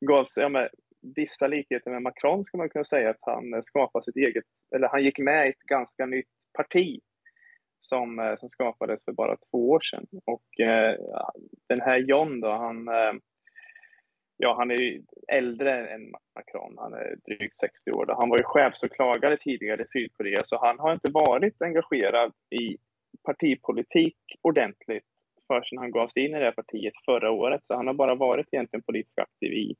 [0.00, 0.68] gav sig, ja, med
[1.16, 4.44] vissa likheter med Macron ska man kunna säga att han eh, skapade sitt eget,
[4.74, 7.00] eller han gick med i ett ganska nytt parti
[7.80, 10.06] som, eh, som skapades för bara två år sedan.
[10.24, 10.96] Och eh,
[11.68, 13.12] den här John då, han, eh,
[14.36, 18.06] ja, han är ju äldre än Macron, han är drygt 60 år.
[18.06, 18.14] Då.
[18.14, 22.76] Han var ju chefsåklagare tidigare i Sydkorea, så han har inte varit engagerad i
[23.24, 25.11] partipolitik ordentligt
[25.46, 27.66] förrän han gav sig in i det här partiet förra året.
[27.66, 29.74] Så han har bara varit egentligen politiskt aktiv i,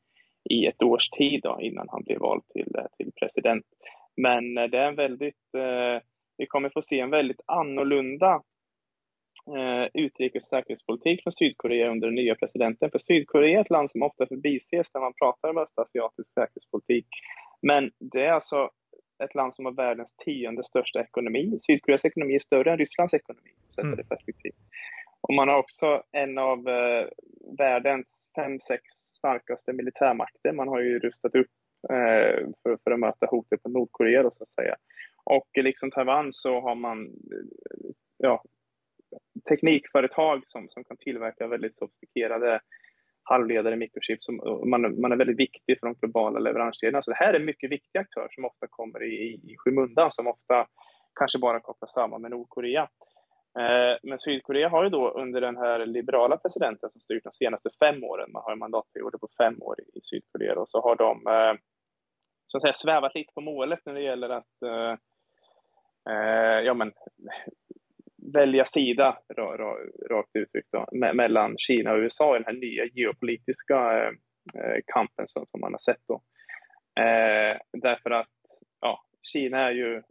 [0.50, 3.64] i ett års tid då, innan han blev vald till, till president.
[4.16, 6.02] Men eh, det är en väldigt, eh,
[6.38, 8.42] vi kommer få se en väldigt annorlunda
[9.56, 12.90] eh, utrikes och säkerhetspolitik från Sydkorea under den nya presidenten.
[12.90, 17.06] För Sydkorea är ett land som ofta förbises när man pratar om östasiatisk säkerhetspolitik.
[17.62, 18.70] Men det är alltså
[19.24, 21.58] ett land som har världens tionde största ekonomi.
[21.66, 23.96] Sydkoreas ekonomi är större än Rysslands ekonomi, sett mm.
[23.96, 24.52] det perspektiv.
[25.22, 27.08] Och man har också en av eh,
[27.58, 30.52] världens fem, sex starkaste militärmakter.
[30.52, 31.50] Man har ju rustat upp
[31.90, 34.76] eh, för, för att möta hotet på Nordkorea, då, så att säga.
[35.24, 38.42] Och liksom Taiwan så har man eh, ja,
[39.48, 42.60] teknikföretag som, som kan tillverka väldigt sofistikerade
[43.22, 47.02] halvledare, mikrochip, som eh, man, man är väldigt viktig för de globala leveranskedjorna.
[47.02, 50.26] Så det här är en mycket viktig aktör som ofta kommer i, i skymundan, som
[50.26, 50.66] ofta
[51.14, 52.88] kanske bara kopplas samman med Nordkorea.
[53.58, 57.70] Eh, men Sydkorea har ju då under den här liberala presidenten som styrt de senaste
[57.78, 61.60] fem åren, man har mandatperioder på fem år i Sydkorea, och så har de eh,
[62.46, 64.92] så att säga svävat lite på målet när det gäller att eh,
[66.14, 66.92] eh ja, men,
[68.34, 69.18] välja sida,
[70.10, 74.12] rakt uttryckt, då, mellan Kina och USA i den här nya geopolitiska
[74.86, 76.00] kampen som, som man har sett.
[76.08, 76.20] Då.
[77.72, 78.28] därför att
[78.80, 80.02] ja, Kina är ju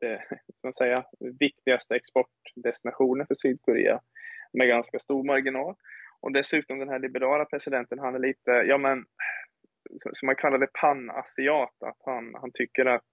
[0.00, 0.22] det
[0.60, 1.04] som säga,
[1.40, 4.00] viktigaste exportdestinationen för Sydkorea
[4.52, 5.74] med ganska stor marginal.
[6.20, 9.04] Och dessutom den här liberala presidenten, han är lite, ja men,
[10.12, 13.12] som man kallar det panasiat, att han, han tycker att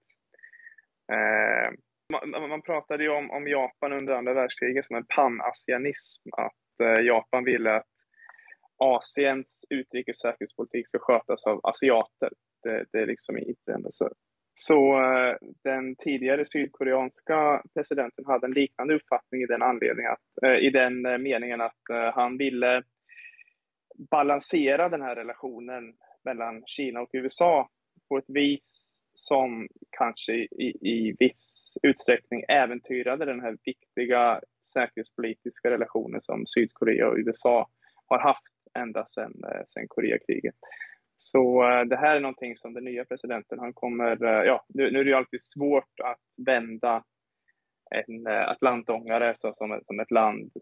[1.12, 1.72] eh,
[2.12, 7.04] man, man, pratade ju om, om Japan under andra världskriget som en panasianism, att eh,
[7.04, 7.94] Japan ville att
[8.76, 12.32] Asiens utrikes och säkerhetspolitik ska skötas av asiater.
[12.62, 13.90] Det, det är liksom inte ändå
[14.60, 20.56] så eh, den tidigare sydkoreanska presidenten hade en liknande uppfattning i den, anledningen att, eh,
[20.66, 22.82] i den eh, meningen att han ville
[24.10, 25.94] balansera den här relationen
[26.24, 27.68] mellan Kina och USA
[28.08, 34.40] på ett vis som kanske i, i viss utsträckning äventyrade den här viktiga
[34.72, 37.68] säkerhetspolitiska relationen som Sydkorea och USA
[38.06, 39.32] har haft ända sedan,
[39.66, 40.54] sedan Koreakriget.
[41.20, 44.90] Så eh, det här är någonting som den nya presidenten, han kommer, eh, ja, nu,
[44.90, 47.04] nu är det ju alltid svårt att vända
[47.90, 50.52] en eh, atlantångare så som, som ett land,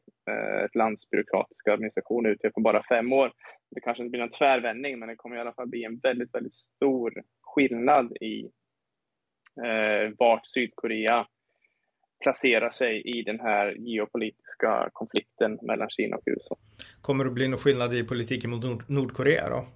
[0.64, 3.32] ett lands byråkratiska administration utgör på bara fem år.
[3.70, 6.34] Det kanske inte blir någon tvärvändning, men det kommer i alla fall bli en väldigt,
[6.34, 8.40] väldigt stor skillnad i
[9.64, 11.26] eh, vart Sydkorea
[12.22, 16.56] placerar sig i den här geopolitiska konflikten mellan Kina och USA.
[17.00, 19.66] Kommer det bli någon skillnad i politiken mot Nord Nordkorea då?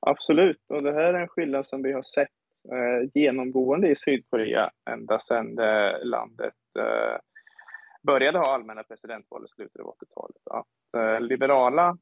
[0.00, 2.28] Absolut, och det här är en skillnad som vi har sett
[2.72, 7.18] eh, genomgående i Sydkorea ända sedan eh, landet eh,
[8.02, 10.42] började ha allmänna presidentval i slutet av 80-talet.
[10.50, 11.98] Att eh, liberala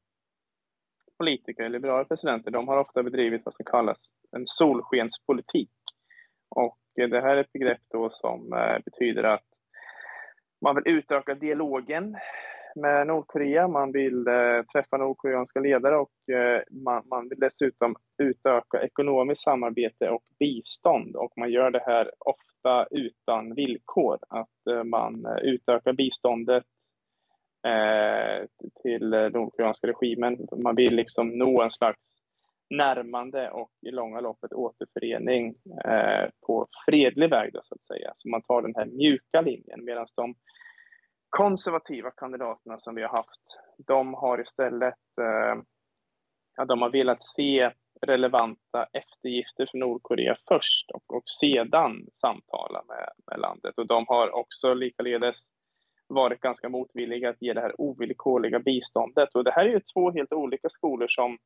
[1.17, 5.71] politiker, liberala presidenter, de har ofta bedrivit vad som kallas en solskenspolitik.
[6.49, 9.45] Och det här är ett begrepp då som eh, betyder att
[10.61, 12.17] man vill utöka dialogen
[12.77, 13.67] med Nordkorea.
[13.67, 20.09] Man vill eh, träffa nordkoreanska ledare och eh, man, man, vill dessutom utöka ekonomiskt samarbete
[20.09, 21.15] och bistånd.
[21.15, 24.17] Och man gör det här ofta utan villkor.
[24.29, 26.63] Att eh, man eh, utökar biståndet
[27.67, 28.45] eh,
[28.83, 30.47] till nordkoreanska regimen.
[30.63, 32.17] Man vill liksom nå en slags
[32.69, 35.55] närmande och i långa loppet återförening
[35.85, 38.11] eh, på fredlig väg, då, så att säga.
[38.15, 40.35] Så man tar den här mjuka linjen medan de
[41.29, 45.61] konservativa kandidaterna som vi har haft, de har istället eh,
[46.55, 47.71] ja, de har velat se
[48.01, 53.73] relevanta eftergifter för Nordkorea först och, och sedan samtala med, med landet.
[53.77, 55.37] Och de har också likaledes
[56.07, 59.35] varit ganska motvilliga att ge det här ovillkorliga biståndet.
[59.35, 61.37] Och det här är ju två helt olika skolor som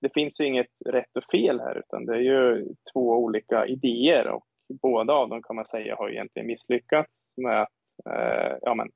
[0.00, 4.28] det finns ju inget rätt och fel här, utan det är ju två olika idéer
[4.28, 4.46] och
[4.82, 8.88] båda av dem kan man säga har egentligen misslyckats med att eh, ja, men,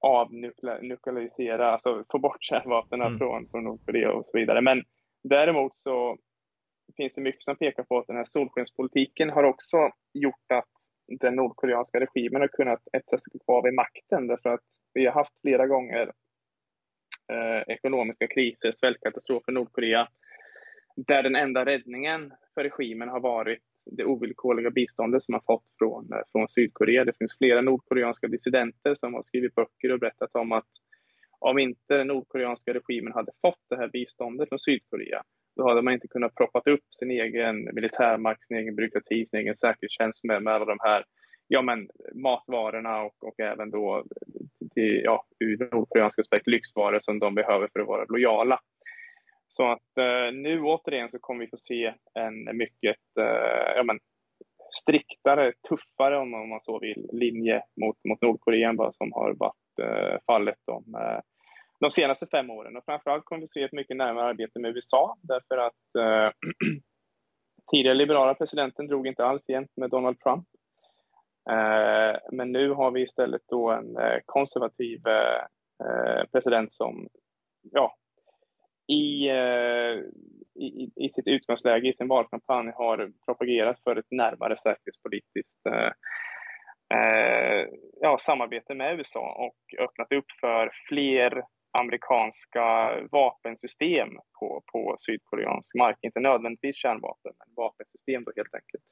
[0.00, 3.18] avnuklearisera, alltså få bort kärnvapnen mm.
[3.18, 4.60] från, från Nordkorea och så vidare.
[4.60, 4.82] Men
[5.22, 6.16] däremot så
[6.96, 10.74] finns det mycket som pekar på att den här solskenspolitiken har också gjort att
[11.20, 15.40] den nordkoreanska regimen har kunnat etsa sig kvar vid makten därför att vi har haft
[15.40, 16.12] flera gånger
[17.32, 20.08] eh, ekonomiska kriser, svältkatastrofer i Nordkorea
[20.96, 26.12] där den enda räddningen för regimen har varit det ovillkorliga biståndet som man fått från,
[26.12, 27.04] eh, från Sydkorea.
[27.04, 30.68] Det finns flera nordkoreanska dissidenter som har skrivit böcker och berättat om att
[31.38, 35.22] om inte den nordkoreanska regimen hade fått det här biståndet från Sydkorea,
[35.56, 39.56] då hade man inte kunnat proppat upp sin egen militärmakt, sin egen byråkrati, sin egen
[39.56, 41.04] säkerhetstjänst med, med alla de här
[41.50, 44.04] ja, men, matvarorna och, och även då
[44.74, 48.60] till, ja, ur nordkoreansk aspekt lyxvaror som de behöver för att vara lojala.
[49.52, 53.98] Så att eh, nu återigen så kommer vi få se en mycket eh, ja, men,
[54.82, 59.78] striktare, tuffare om man så vill, linje mot, mot Nordkorea än vad som har varit
[59.82, 61.20] eh, fallet de, eh,
[61.80, 62.76] de senaste fem åren.
[62.76, 66.32] Och framförallt kommer vi se ett mycket närmare arbete med USA därför att eh,
[67.70, 70.46] tidigare liberala presidenten drog inte alls jämnt med Donald Trump.
[71.50, 75.42] Eh, men nu har vi istället då en eh, konservativ eh,
[75.86, 77.08] eh, president som
[77.62, 77.94] ja,
[78.90, 79.98] Eh,
[80.54, 85.92] i, i, i sitt utgångsläge i sin valkampanj har propagerat för ett närmare säkerhetspolitiskt eh,
[86.98, 87.66] eh,
[88.00, 91.42] ja, samarbete med USA och öppnat upp för fler
[91.78, 94.08] amerikanska vapensystem
[94.40, 95.98] på, på sydkoreansk mark.
[96.02, 98.84] Inte nödvändigtvis kärnvapen, men vapensystem då helt enkelt.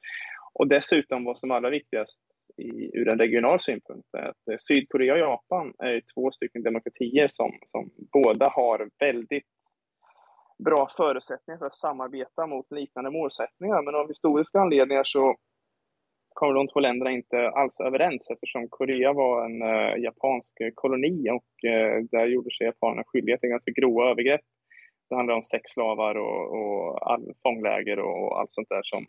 [0.53, 2.21] Och dessutom vad som är allra viktigast
[2.57, 7.51] i, ur en regional synpunkt är att Sydkorea och Japan är två stycken demokratier som,
[7.65, 9.47] som båda har väldigt
[10.63, 13.81] bra förutsättningar för att samarbeta mot liknande målsättningar.
[13.81, 15.35] Men av historiska anledningar så
[16.33, 21.49] kommer de två länderna inte alls överens eftersom Korea var en uh, japansk koloni och
[21.69, 24.41] uh, där gjorde sig japanerna skyldiga till ganska grova övergrepp.
[25.09, 29.05] Det handlar om sexslavar och, och all, fångläger och allt sånt där som,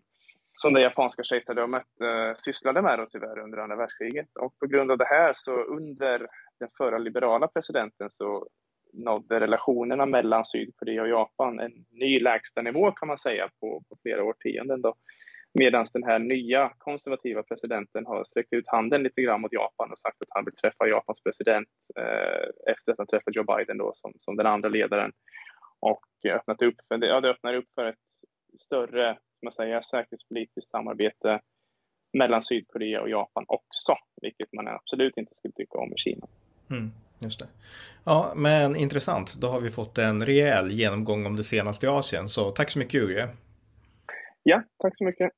[0.57, 4.29] som det japanska kejsardömet uh, sysslade med då, tyvärr under andra världskriget.
[4.41, 6.19] Och på grund av det här så under
[6.61, 8.47] den förra liberala presidenten så
[8.93, 14.25] nådde relationerna mellan Sydkorea och Japan en ny lägstanivå kan man säga på, på flera
[14.25, 14.83] årtionden.
[14.83, 14.95] Då.
[15.59, 19.99] Medan den här nya konservativa presidenten har sträckt ut handen lite grann mot Japan och
[19.99, 23.93] sagt att han vill träffa Japans president eh, efter att han träffat Joe Biden då,
[23.95, 25.13] som, som den andra ledaren.
[25.81, 27.99] Och öppnat upp för, ja, det öppnar upp för ett
[28.61, 31.41] större man säger, säkerhetspolitiskt samarbete
[32.13, 36.27] mellan Sydkorea och Japan också, vilket man absolut inte skulle tycka om i Kina.
[36.71, 37.47] Mm, just det.
[38.05, 39.35] Ja, men intressant.
[39.35, 42.79] Då har vi fått en rejäl genomgång om det senaste i Asien, så tack så
[42.79, 43.29] mycket Uje.
[44.43, 45.31] Ja, tack så mycket.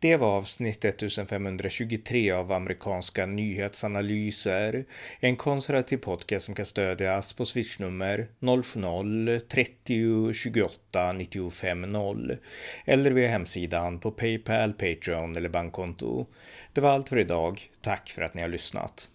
[0.00, 4.84] Det var avsnitt 1523 av amerikanska nyhetsanalyser.
[5.20, 12.36] En konservativ podcast som kan stödjas på swishnummer 070-30 28 95 0
[12.84, 16.26] eller via hemsidan på Paypal, Patreon eller bankkonto.
[16.72, 17.70] Det var allt för idag.
[17.82, 19.08] Tack för att ni har lyssnat.